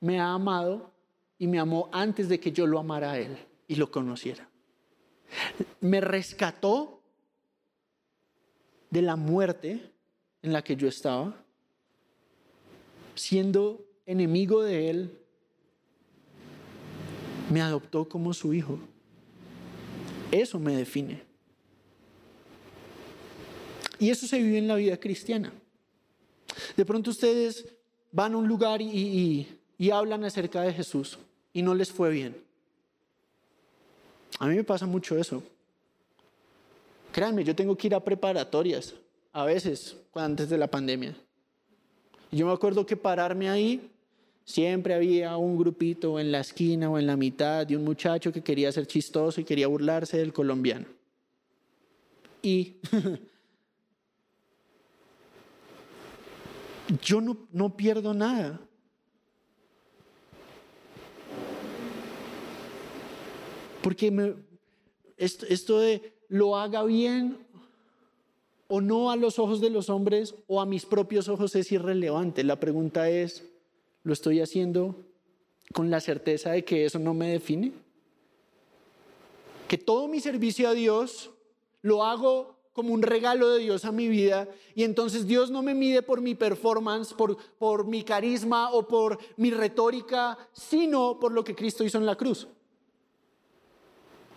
[0.00, 0.92] me ha amado
[1.38, 3.36] y me amó antes de que yo lo amara a Él
[3.66, 4.48] y lo conociera.
[5.80, 7.02] Me rescató
[8.90, 9.92] de la muerte
[10.42, 11.36] en la que yo estaba,
[13.14, 15.18] siendo enemigo de Él,
[17.50, 18.78] me adoptó como su hijo.
[20.30, 21.22] Eso me define.
[23.98, 25.52] Y eso se vive en la vida cristiana.
[26.76, 27.66] De pronto ustedes
[28.12, 29.46] van a un lugar y,
[29.92, 31.18] hablan acerca de Jesús
[31.52, 32.36] y no les fue bien.
[34.38, 35.42] A mí me pasa mucho eso.
[37.12, 38.94] Créanme, yo tengo que ir a preparatorias
[39.38, 41.16] a veces, antes de la pandemia.
[42.32, 43.88] Yo me acuerdo que pararme ahí,
[44.44, 48.42] siempre había un grupito en la esquina o en la mitad de un muchacho que
[48.42, 50.86] quería ser chistoso y quería burlarse del colombiano.
[52.42, 52.78] Y
[57.00, 58.60] yo no, no pierdo nada.
[63.82, 64.34] Porque me,
[65.16, 67.46] esto, esto de lo haga bien
[68.68, 72.44] o no a los ojos de los hombres o a mis propios ojos es irrelevante.
[72.44, 73.44] La pregunta es,
[74.04, 74.94] ¿lo estoy haciendo
[75.72, 77.72] con la certeza de que eso no me define?
[79.66, 81.30] Que todo mi servicio a Dios
[81.82, 85.74] lo hago como un regalo de Dios a mi vida y entonces Dios no me
[85.74, 91.42] mide por mi performance, por, por mi carisma o por mi retórica, sino por lo
[91.42, 92.46] que Cristo hizo en la cruz.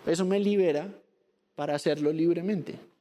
[0.06, 0.92] Eso me libera
[1.54, 2.91] para hacerlo libremente.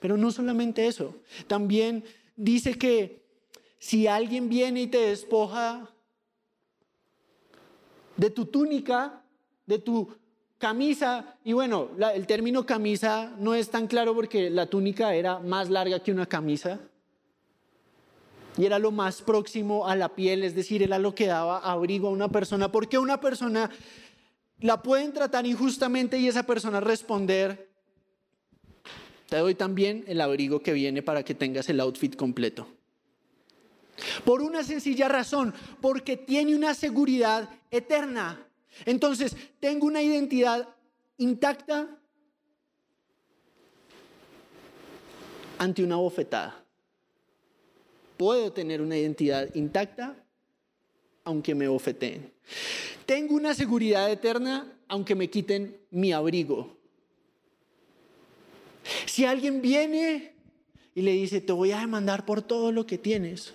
[0.00, 1.16] Pero no solamente eso,
[1.46, 2.04] también
[2.36, 3.24] dice que
[3.78, 5.90] si alguien viene y te despoja
[8.16, 9.22] de tu túnica,
[9.66, 10.08] de tu
[10.58, 15.68] camisa, y bueno, el término camisa no es tan claro porque la túnica era más
[15.68, 16.80] larga que una camisa,
[18.56, 22.08] y era lo más próximo a la piel, es decir, era lo que daba abrigo
[22.08, 23.70] a una persona, porque una persona
[24.60, 27.73] la pueden tratar injustamente y esa persona responder,
[29.28, 32.66] te doy también el abrigo que viene para que tengas el outfit completo.
[34.24, 38.46] Por una sencilla razón, porque tiene una seguridad eterna.
[38.84, 40.68] Entonces, tengo una identidad
[41.18, 41.88] intacta
[45.58, 46.64] ante una bofetada.
[48.16, 50.16] Puedo tener una identidad intacta
[51.24, 52.32] aunque me bofeteen.
[53.06, 56.76] Tengo una seguridad eterna aunque me quiten mi abrigo.
[59.06, 60.34] Si alguien viene
[60.94, 63.54] y le dice, te voy a demandar por todo lo que tienes,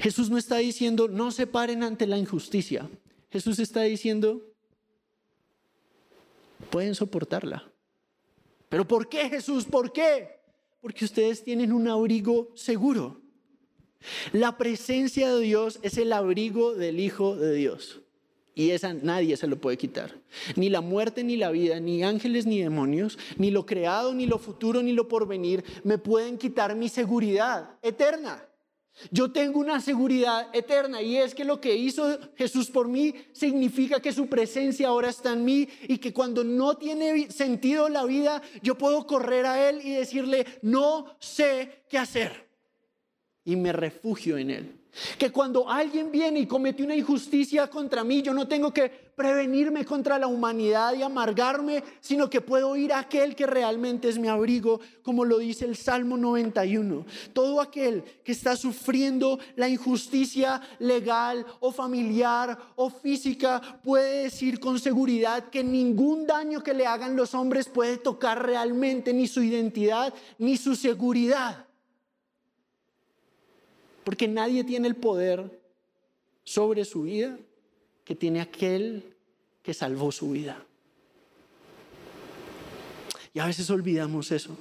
[0.00, 2.88] Jesús no está diciendo, no se paren ante la injusticia.
[3.30, 4.42] Jesús está diciendo,
[6.70, 7.70] pueden soportarla.
[8.68, 9.64] ¿Pero por qué Jesús?
[9.64, 10.40] ¿Por qué?
[10.80, 13.20] Porque ustedes tienen un abrigo seguro.
[14.32, 18.03] La presencia de Dios es el abrigo del Hijo de Dios.
[18.54, 20.14] Y esa nadie se lo puede quitar.
[20.54, 24.38] Ni la muerte, ni la vida, ni ángeles, ni demonios, ni lo creado, ni lo
[24.38, 28.46] futuro, ni lo porvenir me pueden quitar mi seguridad eterna.
[29.10, 34.00] Yo tengo una seguridad eterna y es que lo que hizo Jesús por mí significa
[34.00, 38.40] que su presencia ahora está en mí y que cuando no tiene sentido la vida,
[38.62, 42.48] yo puedo correr a Él y decirle, no sé qué hacer.
[43.44, 44.83] Y me refugio en Él.
[45.18, 49.84] Que cuando alguien viene y comete una injusticia contra mí, yo no tengo que prevenirme
[49.84, 54.28] contra la humanidad y amargarme, sino que puedo ir a aquel que realmente es mi
[54.28, 57.06] abrigo, como lo dice el Salmo 91.
[57.32, 64.78] Todo aquel que está sufriendo la injusticia legal o familiar o física puede decir con
[64.78, 70.12] seguridad que ningún daño que le hagan los hombres puede tocar realmente ni su identidad
[70.38, 71.66] ni su seguridad.
[74.04, 75.60] Porque nadie tiene el poder
[76.44, 77.38] sobre su vida
[78.04, 79.14] que tiene aquel
[79.62, 80.64] que salvó su vida.
[83.32, 84.56] Y a veces olvidamos eso.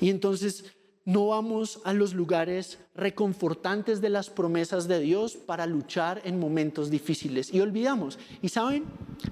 [0.00, 0.64] Y entonces
[1.04, 6.90] no vamos a los lugares reconfortantes de las promesas de Dios para luchar en momentos
[6.90, 7.52] difíciles.
[7.52, 8.18] Y olvidamos.
[8.40, 8.84] Y saben,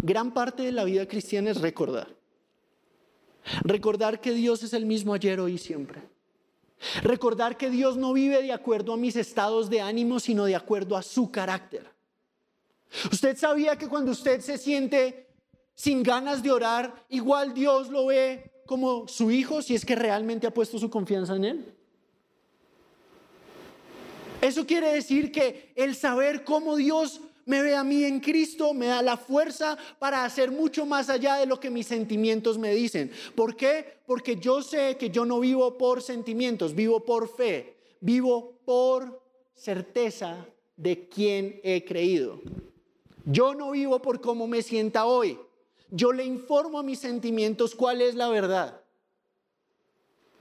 [0.03, 2.09] gran parte de la vida cristiana es recordar.
[3.63, 6.03] Recordar que Dios es el mismo ayer, hoy y siempre.
[7.03, 10.97] Recordar que Dios no vive de acuerdo a mis estados de ánimo, sino de acuerdo
[10.97, 11.87] a su carácter.
[13.13, 15.29] Usted sabía que cuando usted se siente
[15.75, 20.47] sin ganas de orar, igual Dios lo ve como su hijo si es que realmente
[20.47, 21.75] ha puesto su confianza en él.
[24.41, 27.21] Eso quiere decir que el saber cómo Dios
[27.51, 31.35] me ve a mí en Cristo, me da la fuerza para hacer mucho más allá
[31.35, 33.11] de lo que mis sentimientos me dicen.
[33.35, 33.99] ¿Por qué?
[34.07, 39.21] Porque yo sé que yo no vivo por sentimientos, vivo por fe, vivo por
[39.53, 40.47] certeza
[40.77, 42.41] de quién he creído.
[43.25, 45.37] Yo no vivo por cómo me sienta hoy.
[45.91, 48.81] Yo le informo a mis sentimientos cuál es la verdad.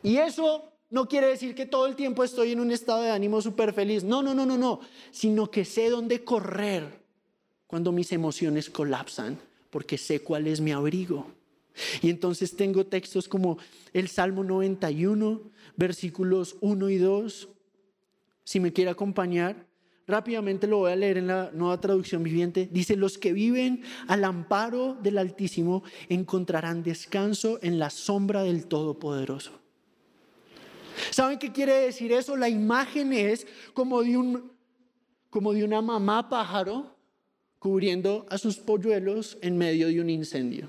[0.03, 3.41] Y eso no quiere decir que todo el tiempo estoy en un estado de ánimo
[3.41, 4.03] súper feliz.
[4.03, 4.79] No, no, no, no, no.
[5.09, 6.98] Sino que sé dónde correr
[7.69, 9.37] cuando mis emociones colapsan,
[9.69, 11.27] porque sé cuál es mi abrigo.
[12.01, 13.59] Y entonces tengo textos como
[13.93, 15.39] el Salmo 91,
[15.75, 17.47] versículos 1 y 2.
[18.43, 19.67] Si me quiere acompañar,
[20.07, 22.67] rápidamente lo voy a leer en la nueva traducción viviente.
[22.71, 29.51] Dice, los que viven al amparo del Altísimo encontrarán descanso en la sombra del Todopoderoso.
[31.11, 32.35] ¿Saben qué quiere decir eso?
[32.35, 33.45] La imagen es
[33.75, 34.51] como de, un,
[35.29, 36.97] como de una mamá pájaro
[37.59, 40.67] cubriendo a sus polluelos en medio de un incendio.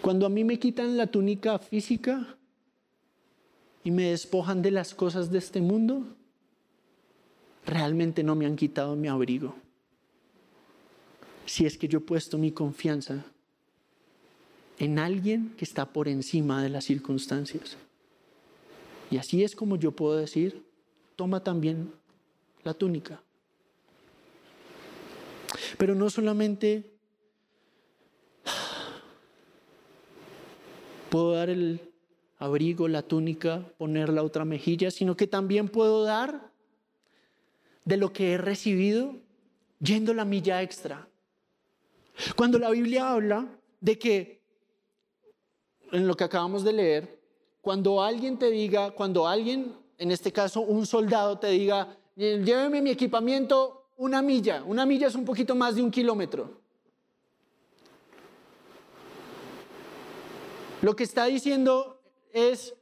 [0.00, 2.36] Cuando a mí me quitan la túnica física
[3.84, 6.04] y me despojan de las cosas de este mundo,
[7.66, 9.54] realmente no me han quitado mi abrigo.
[11.46, 13.24] Si es que yo he puesto mi confianza
[14.78, 17.76] en alguien que está por encima de las circunstancias.
[19.10, 20.64] Y así es como yo puedo decir,
[21.20, 21.92] toma también
[22.62, 23.22] la túnica.
[25.76, 26.94] Pero no solamente
[31.10, 31.92] puedo dar el
[32.38, 36.50] abrigo, la túnica, poner la otra mejilla, sino que también puedo dar
[37.84, 39.14] de lo que he recibido
[39.78, 41.06] yendo la milla extra.
[42.34, 43.46] Cuando la Biblia habla
[43.82, 44.40] de que,
[45.92, 47.20] en lo que acabamos de leer,
[47.60, 52.90] cuando alguien te diga, cuando alguien, en este caso un soldado, te diga, lléveme mi
[52.90, 56.58] equipamiento una milla, una milla es un poquito más de un kilómetro.
[60.80, 62.00] Lo que está diciendo
[62.32, 62.74] es,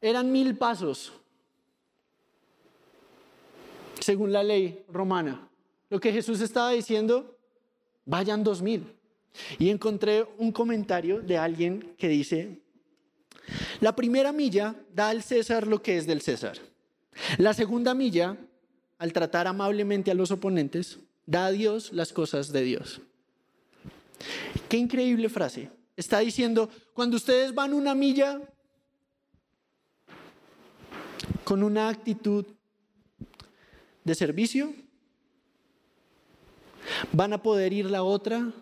[0.00, 1.12] eran mil pasos,
[4.00, 5.48] según la ley romana.
[5.90, 7.38] Lo que Jesús estaba diciendo,
[8.04, 8.92] vayan dos mil.
[9.60, 12.60] Y encontré un comentario de alguien que dice,
[13.82, 16.56] la primera milla da al César lo que es del César.
[17.38, 18.36] La segunda milla,
[18.96, 23.00] al tratar amablemente a los oponentes, da a Dios las cosas de Dios.
[24.68, 25.68] Qué increíble frase.
[25.96, 28.40] Está diciendo, cuando ustedes van una milla
[31.42, 32.46] con una actitud
[34.04, 34.72] de servicio,
[37.10, 38.52] van a poder ir la otra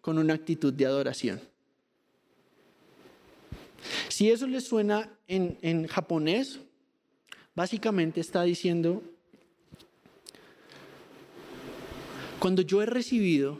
[0.00, 1.51] con una actitud de adoración.
[4.08, 6.60] Si eso les suena en, en japonés,
[7.54, 9.02] básicamente está diciendo,
[12.38, 13.58] cuando yo he recibido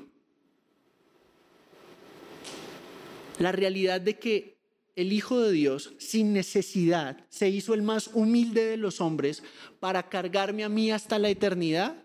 [3.38, 4.52] la realidad de que
[4.94, 9.42] el Hijo de Dios, sin necesidad, se hizo el más humilde de los hombres
[9.80, 12.01] para cargarme a mí hasta la eternidad.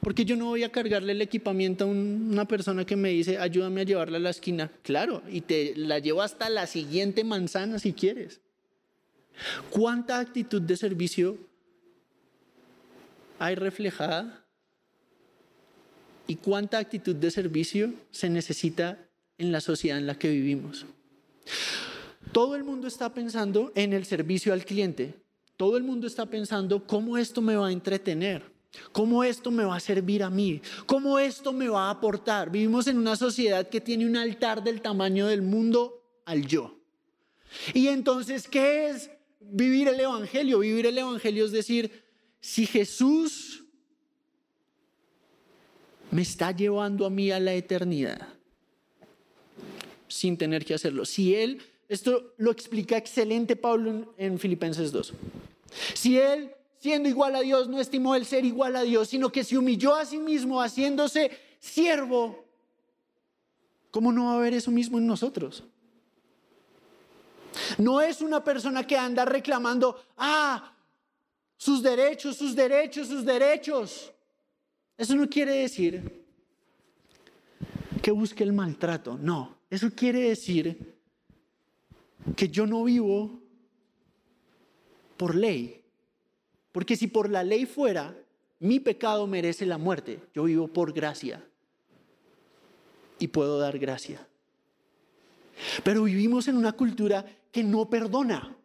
[0.00, 3.82] Porque yo no voy a cargarle el equipamiento a una persona que me dice, ayúdame
[3.82, 4.70] a llevarla a la esquina.
[4.82, 8.40] Claro, y te la llevo hasta la siguiente manzana si quieres.
[9.70, 11.38] ¿Cuánta actitud de servicio
[13.38, 14.44] hay reflejada?
[16.26, 18.98] ¿Y cuánta actitud de servicio se necesita
[19.38, 20.84] en la sociedad en la que vivimos.
[22.32, 25.14] Todo el mundo está pensando en el servicio al cliente.
[25.56, 28.42] Todo el mundo está pensando cómo esto me va a entretener,
[28.92, 32.50] cómo esto me va a servir a mí, cómo esto me va a aportar.
[32.50, 36.78] Vivimos en una sociedad que tiene un altar del tamaño del mundo al yo.
[37.74, 39.10] Y entonces, ¿qué es
[39.40, 40.58] vivir el Evangelio?
[40.58, 42.04] Vivir el Evangelio es decir,
[42.40, 43.64] si Jesús
[46.10, 48.28] me está llevando a mí a la eternidad,
[50.08, 51.04] sin tener que hacerlo.
[51.04, 55.12] Si Él, esto lo explica excelente Pablo en, Filipenses 2.
[55.94, 59.44] Si Él, siendo igual a Dios, no estimó el ser igual a Dios, sino que
[59.44, 62.44] se humilló a sí mismo haciéndose siervo,
[63.90, 65.64] ¿cómo no va a haber eso mismo en nosotros?
[67.76, 70.72] No es una persona que anda reclamando, ah,
[71.56, 74.12] sus derechos, sus derechos, sus derechos.
[74.96, 76.24] Eso no quiere decir
[78.00, 79.58] que busque el maltrato, no.
[79.68, 80.96] Eso quiere decir
[82.36, 83.42] que yo no vivo
[85.16, 85.77] por ley.
[86.78, 88.14] Porque si por la ley fuera,
[88.60, 90.20] mi pecado merece la muerte.
[90.32, 91.44] Yo vivo por gracia.
[93.18, 94.24] Y puedo dar gracia.
[95.82, 98.56] Pero vivimos en una cultura que no perdona.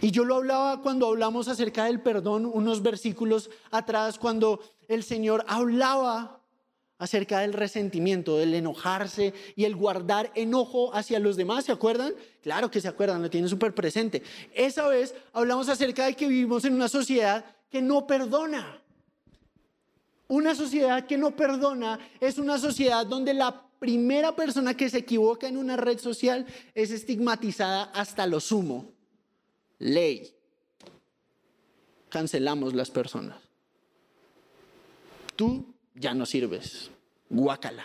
[0.00, 5.44] Y yo lo hablaba cuando hablamos acerca del perdón, unos versículos atrás, cuando el Señor
[5.48, 6.39] hablaba
[7.00, 11.64] acerca del resentimiento, del enojarse y el guardar enojo hacia los demás.
[11.64, 12.12] ¿Se acuerdan?
[12.42, 14.22] Claro que se acuerdan, lo tienen súper presente.
[14.54, 18.82] Esa vez hablamos acerca de que vivimos en una sociedad que no perdona.
[20.28, 25.48] Una sociedad que no perdona es una sociedad donde la primera persona que se equivoca
[25.48, 28.92] en una red social es estigmatizada hasta lo sumo.
[29.78, 30.34] Ley.
[32.10, 33.40] Cancelamos las personas.
[35.34, 35.64] Tú
[36.00, 36.90] ya no sirves.
[37.28, 37.84] Guácala.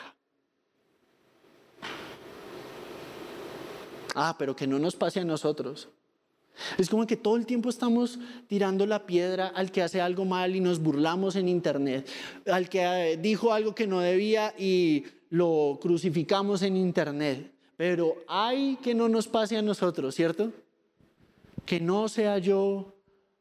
[4.16, 5.90] Ah, pero que no nos pase a nosotros.
[6.78, 10.56] Es como que todo el tiempo estamos tirando la piedra al que hace algo mal
[10.56, 12.08] y nos burlamos en internet,
[12.48, 17.52] al que eh, dijo algo que no debía y lo crucificamos en internet.
[17.76, 20.54] Pero hay que no nos pase a nosotros, ¿cierto?
[21.66, 22.96] Que no sea yo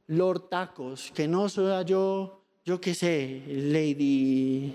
[0.09, 4.75] Lord Tacos, que no sea yo yo qué sé, Lady,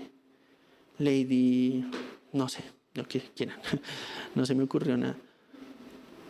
[0.98, 1.84] Lady,
[2.32, 2.62] no sé,
[2.94, 3.60] lo que quieran,
[4.34, 5.16] no se me ocurrió nada.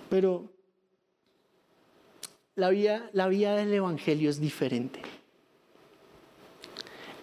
[0.09, 0.51] Pero
[2.57, 5.01] la vida, la vida del Evangelio es diferente.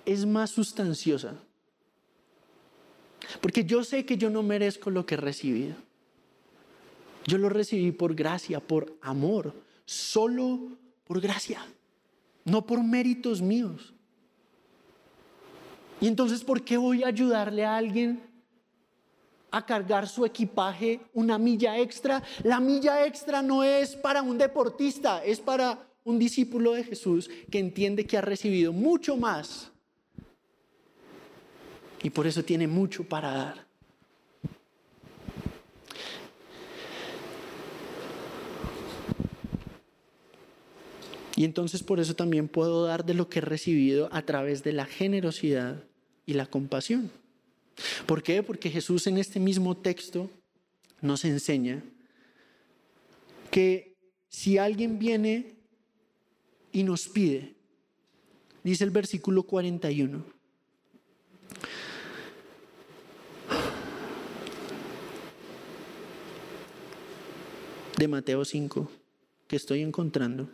[0.05, 1.35] Es más sustanciosa.
[3.41, 5.75] Porque yo sé que yo no merezco lo que he recibido.
[7.25, 11.59] Yo lo recibí por gracia, por amor, solo por gracia,
[12.45, 13.93] no por méritos míos.
[15.99, 18.21] Y entonces, ¿por qué voy a ayudarle a alguien
[19.49, 22.21] a cargar su equipaje una milla extra?
[22.43, 27.59] La milla extra no es para un deportista, es para un discípulo de Jesús que
[27.59, 29.71] entiende que ha recibido mucho más
[32.03, 33.66] y por eso tiene mucho para dar.
[41.37, 44.73] Y entonces por eso también puedo dar de lo que he recibido a través de
[44.73, 45.83] la generosidad
[46.25, 47.11] y la compasión.
[48.07, 48.41] ¿Por qué?
[48.41, 50.31] Porque Jesús en este mismo texto
[50.99, 51.83] nos enseña
[53.51, 53.95] que
[54.29, 55.57] si alguien viene
[56.71, 57.53] y nos pide,
[58.63, 60.25] dice el versículo 41,
[67.95, 68.91] de Mateo 5,
[69.47, 70.49] que estoy encontrando.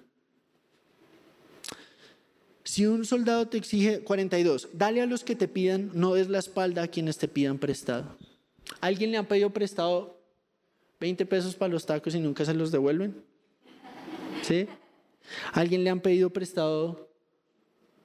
[2.64, 6.40] Si un soldado te exige 42, dale a los que te pidan, no des la
[6.40, 8.18] espalda a quienes te pidan prestado.
[8.80, 10.18] ¿Alguien le ha pedido prestado
[11.00, 13.22] 20 pesos para los tacos y nunca se los devuelven?
[14.42, 14.68] ¿Sí?
[15.52, 17.10] ¿Alguien le han pedido prestado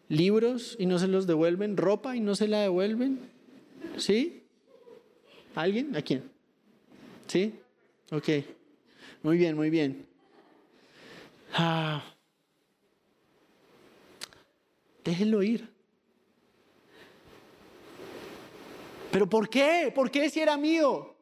[0.09, 1.77] libros y no se los devuelven?
[1.77, 3.21] ¿Ropa y no se la devuelven?
[3.97, 4.43] ¿Sí?
[5.55, 5.95] ¿Alguien?
[5.97, 6.25] ¿A quién?
[7.29, 7.55] ¿Sí?
[8.11, 8.29] Ok.
[9.23, 10.05] Muy bien, muy bien.
[11.53, 12.03] Ah.
[15.05, 15.69] Déjenlo ir.
[19.11, 19.93] ¿Pero por qué?
[19.95, 21.15] ¿Por qué si era mío?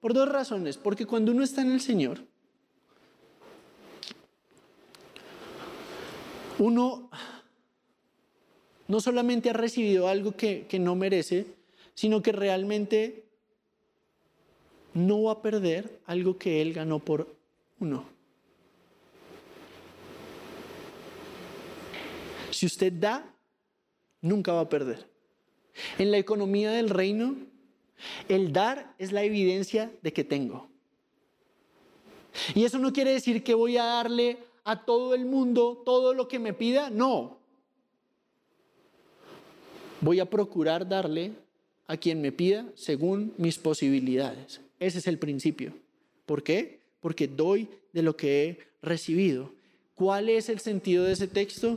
[0.00, 0.76] Por dos razones.
[0.76, 2.20] Porque cuando uno está en el Señor,
[6.58, 7.10] uno
[8.86, 11.46] no solamente ha recibido algo que, que no merece,
[11.94, 13.24] sino que realmente
[14.92, 17.34] no va a perder algo que Él ganó por
[17.80, 18.13] uno.
[22.64, 23.30] Si usted da,
[24.22, 25.06] nunca va a perder.
[25.98, 27.36] En la economía del reino,
[28.26, 30.66] el dar es la evidencia de que tengo.
[32.54, 36.26] Y eso no quiere decir que voy a darle a todo el mundo todo lo
[36.26, 37.36] que me pida, no.
[40.00, 41.32] Voy a procurar darle
[41.86, 44.62] a quien me pida según mis posibilidades.
[44.80, 45.74] Ese es el principio.
[46.24, 46.80] ¿Por qué?
[47.02, 49.52] Porque doy de lo que he recibido.
[49.94, 51.76] ¿Cuál es el sentido de ese texto?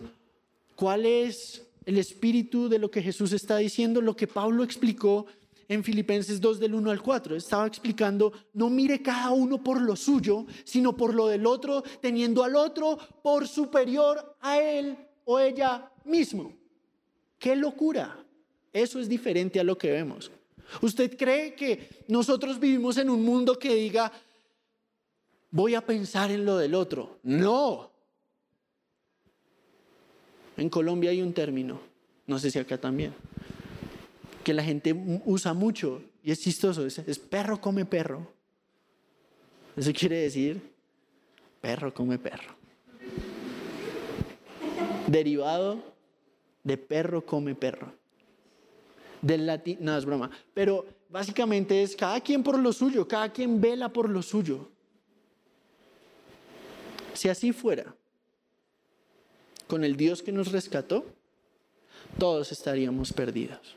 [0.78, 4.00] ¿Cuál es el espíritu de lo que Jesús está diciendo?
[4.00, 5.26] Lo que Pablo explicó
[5.68, 7.36] en Filipenses 2 del 1 al 4.
[7.36, 12.44] Estaba explicando, no mire cada uno por lo suyo, sino por lo del otro, teniendo
[12.44, 16.54] al otro por superior a él o ella mismo.
[17.40, 18.24] ¡Qué locura!
[18.72, 20.32] Eso es diferente a lo que vemos.
[20.84, 24.12] ¿Usted cree que nosotros vivimos en un mundo que diga,
[25.50, 27.18] voy a pensar en lo del otro?
[27.24, 27.97] No.
[30.58, 31.80] En Colombia hay un término,
[32.26, 33.14] no sé si acá también,
[34.44, 34.96] que la gente
[35.26, 38.28] usa mucho y es chistoso, es, perro come perro.
[39.76, 40.60] Eso quiere decir
[41.62, 42.56] perro come perro.
[45.06, 45.82] Derivado
[46.64, 47.94] de perro come perro
[49.22, 53.60] del latín, no es broma, pero básicamente es cada quien por lo suyo, cada quien
[53.62, 54.70] vela por lo suyo.
[57.14, 57.96] Si así fuera,
[59.68, 61.06] con el Dios que nos rescató,
[62.18, 63.76] todos estaríamos perdidos.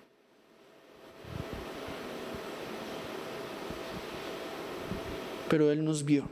[5.48, 6.28] Pero Él nos vio.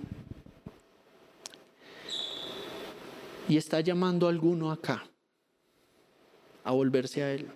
[3.48, 5.04] Y está llamando a alguno acá
[6.64, 7.50] a volverse a Él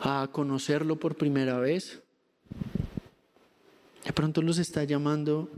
[0.00, 2.00] a conocerlo por primera vez.
[4.04, 5.50] De pronto los está llamando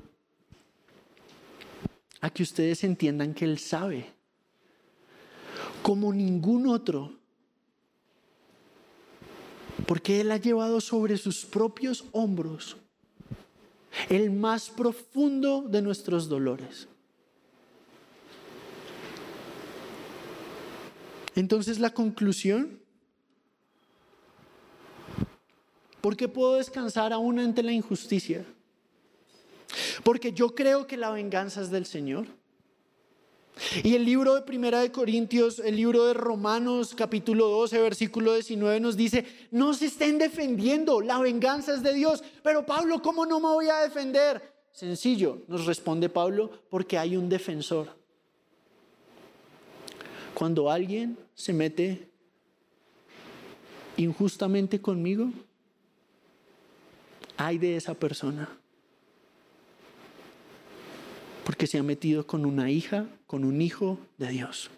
[2.21, 4.13] a que ustedes entiendan que Él sabe,
[5.83, 7.13] como ningún otro,
[9.87, 12.77] porque Él ha llevado sobre sus propios hombros
[14.09, 16.89] el más profundo de nuestros dolores.
[21.35, 22.81] Entonces la conclusión
[26.01, 28.45] ¿Por qué puedo descansar aún ante la injusticia?
[30.03, 32.27] Porque yo creo que la venganza es del Señor.
[33.85, 38.81] Y el libro de Primera de Corintios, el libro de Romanos, capítulo 12, versículo 19
[38.81, 42.25] nos dice, no se estén defendiendo, la venganza es de Dios.
[42.43, 44.55] Pero Pablo, ¿cómo no me voy a defender?
[44.73, 47.89] Sencillo, nos responde Pablo, porque hay un defensor.
[50.33, 52.09] Cuando alguien se mete
[53.97, 55.31] injustamente conmigo,
[57.37, 58.49] hay de esa persona.
[61.45, 64.73] Porque se ha metido con una hija, con un hijo de Dios.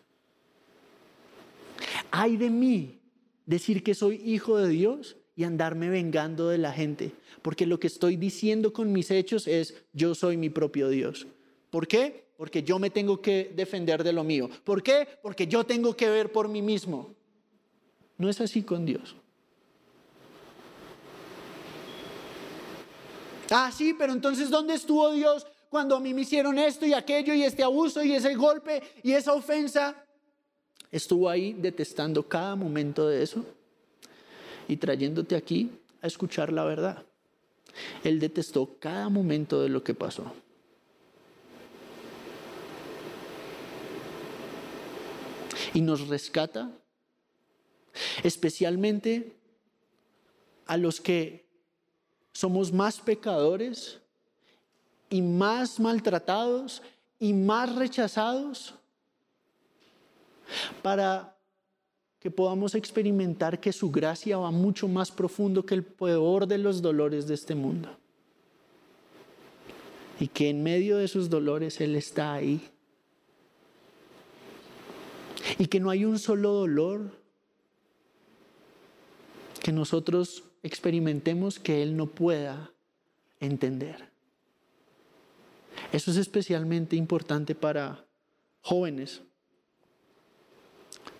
[2.10, 3.00] Hay de mí
[3.46, 7.86] decir que soy hijo de Dios y andarme vengando de la gente, porque lo que
[7.86, 11.26] estoy diciendo con mis hechos es yo soy mi propio Dios.
[11.70, 12.26] ¿Por qué?
[12.36, 14.50] Porque yo me tengo que defender de lo mío.
[14.64, 15.08] ¿Por qué?
[15.22, 17.14] Porque yo tengo que ver por mí mismo.
[18.18, 19.16] No es así con Dios.
[23.48, 27.32] Ah, sí, pero entonces ¿dónde estuvo Dios cuando a mí me hicieron esto y aquello
[27.32, 30.04] y este abuso y ese golpe y esa ofensa?
[30.90, 33.42] Estuvo ahí detestando cada momento de eso
[34.68, 35.70] y trayéndote aquí
[36.02, 37.02] a escuchar la verdad.
[38.04, 40.34] Él detestó cada momento de lo que pasó.
[45.72, 46.70] Y nos rescata,
[48.22, 49.38] especialmente
[50.66, 51.46] a los que
[52.34, 54.01] somos más pecadores
[55.12, 56.82] y más maltratados
[57.18, 58.74] y más rechazados
[60.80, 61.36] para
[62.18, 66.80] que podamos experimentar que su gracia va mucho más profundo que el peor de los
[66.80, 67.94] dolores de este mundo.
[70.18, 72.70] Y que en medio de sus dolores Él está ahí.
[75.58, 77.10] Y que no hay un solo dolor
[79.62, 82.70] que nosotros experimentemos que Él no pueda
[83.40, 84.11] entender.
[85.92, 88.04] Eso es especialmente importante para
[88.60, 89.22] jóvenes.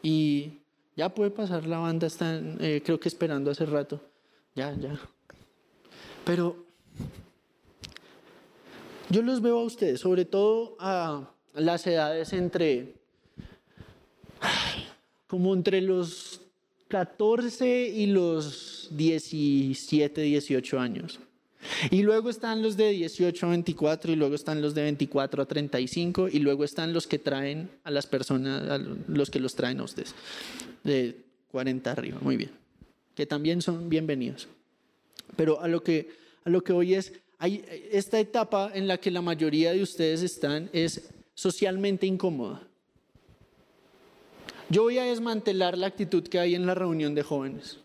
[0.03, 0.61] Y
[0.97, 4.01] ya puede pasar la banda, están eh, creo que esperando hace rato.
[4.55, 4.99] Ya, ya.
[6.25, 6.65] Pero
[9.09, 12.95] yo los veo a ustedes, sobre todo a las edades entre,
[15.27, 16.41] como entre los
[16.89, 21.21] 14 y los 17, 18 años.
[21.91, 25.47] Y luego están los de 18 a 24 y luego están los de 24 a
[25.47, 29.85] 35 y luego están los que traen a las personas, los que los traen a
[29.85, 30.15] ustedes,
[30.85, 31.17] de
[31.51, 32.51] 40 arriba, muy bien,
[33.15, 34.49] que también son bienvenidos.
[35.37, 36.11] Pero a lo que,
[36.45, 40.23] a lo que hoy es, hay, esta etapa en la que la mayoría de ustedes
[40.23, 42.63] están es socialmente incómoda.
[44.69, 47.79] Yo voy a desmantelar la actitud que hay en la reunión de jóvenes.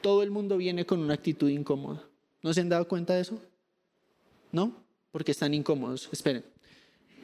[0.00, 2.07] Todo el mundo viene con una actitud incómoda.
[2.42, 3.40] ¿No se han dado cuenta de eso?
[4.52, 4.74] ¿No?
[5.10, 6.08] Porque están incómodos.
[6.12, 6.44] Esperen.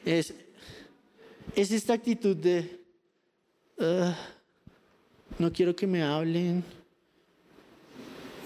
[0.03, 0.33] Es,
[1.55, 2.85] es esta actitud de,
[5.37, 6.63] no quiero que me hablen.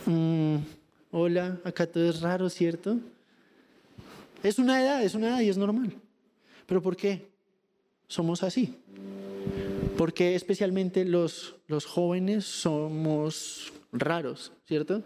[0.06, 0.58] Mm,
[1.12, 3.00] hola, acá todo es raro, ¿cierto?
[4.42, 5.94] Es una edad, es una edad y es normal.
[6.66, 7.30] ¿Pero por qué?
[8.08, 8.78] Somos así.
[9.98, 15.04] Porque especialmente los, los jóvenes somos raros, ¿cierto?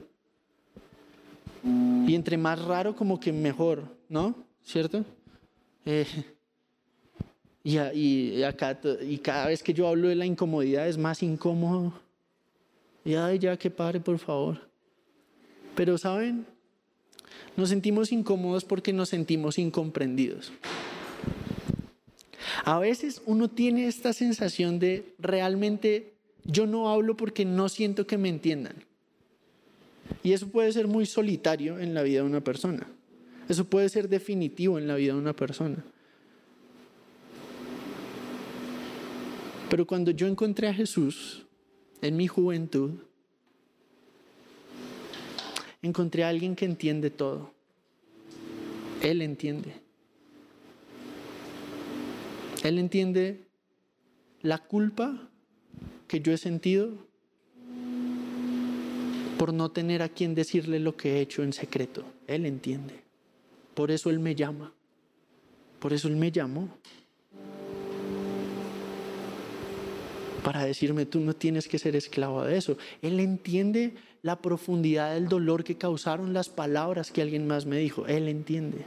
[1.64, 4.36] Y entre más raro como que mejor, ¿no?
[4.64, 5.06] ¿Cierto?
[5.86, 6.06] Eh,
[7.64, 11.94] y, y, acá, y cada vez que yo hablo de la incomodidad es más incómodo.
[13.06, 14.70] Y ay, ya que pare, por favor.
[15.76, 16.46] Pero, ¿saben?
[17.56, 20.52] Nos sentimos incómodos porque nos sentimos incomprendidos.
[22.66, 28.18] A veces uno tiene esta sensación de realmente yo no hablo porque no siento que
[28.18, 28.76] me entiendan.
[30.24, 32.88] Y eso puede ser muy solitario en la vida de una persona.
[33.50, 35.84] Eso puede ser definitivo en la vida de una persona.
[39.70, 41.46] Pero cuando yo encontré a Jesús
[42.02, 42.92] en mi juventud,
[45.82, 47.52] encontré a alguien que entiende todo.
[49.02, 49.74] Él entiende.
[52.64, 53.44] Él entiende
[54.42, 55.30] la culpa
[56.08, 57.08] que yo he sentido
[59.38, 62.04] por no tener a quien decirle lo que he hecho en secreto.
[62.28, 63.02] Él entiende.
[63.74, 64.74] Por eso Él me llama.
[65.80, 66.70] Por eso Él me llamó.
[70.44, 72.78] Para decirme, tú no tienes que ser esclavo de eso.
[73.02, 78.06] Él entiende la profundidad del dolor que causaron las palabras que alguien más me dijo.
[78.08, 78.86] Él entiende.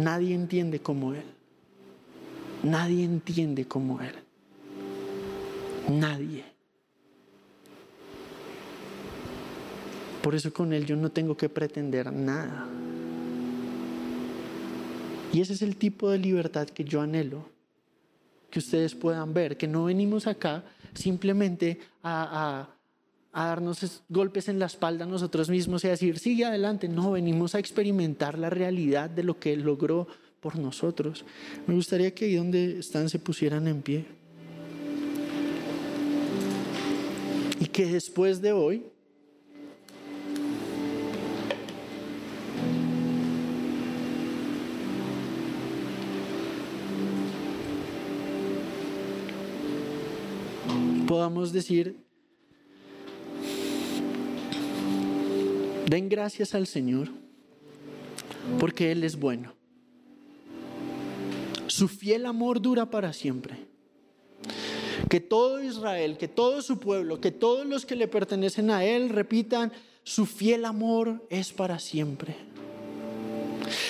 [0.00, 1.22] Nadie entiende como Él.
[2.64, 4.14] Nadie entiende como Él.
[5.88, 6.53] Nadie.
[10.24, 12.66] Por eso con Él yo no tengo que pretender nada.
[15.34, 17.46] Y ese es el tipo de libertad que yo anhelo,
[18.48, 20.64] que ustedes puedan ver, que no venimos acá
[20.94, 22.70] simplemente a,
[23.34, 26.88] darnos golpes en la espalda nosotros mismos y a decir, sigue adelante.
[26.88, 30.06] No, venimos a experimentar la realidad de lo que Él logró
[30.40, 31.22] por nosotros.
[31.66, 34.06] Me gustaría que ahí donde están se pusieran en pie.
[37.60, 38.93] Y que después de hoy
[51.06, 51.96] podamos decir,
[55.86, 57.08] den gracias al Señor
[58.58, 59.54] porque Él es bueno.
[61.66, 63.56] Su fiel amor dura para siempre.
[65.08, 69.08] Que todo Israel, que todo su pueblo, que todos los que le pertenecen a Él
[69.08, 72.36] repitan, su fiel amor es para siempre.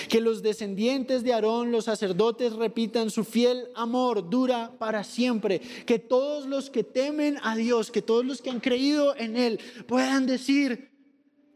[0.08, 5.60] Que los descendientes de Aarón, los sacerdotes, repitan, su fiel amor dura para siempre.
[5.86, 9.58] Que todos los que temen a Dios, que todos los que han creído en Él,
[9.86, 10.90] puedan decir,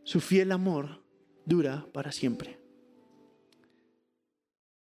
[0.03, 1.03] su fiel amor
[1.45, 2.58] dura para siempre.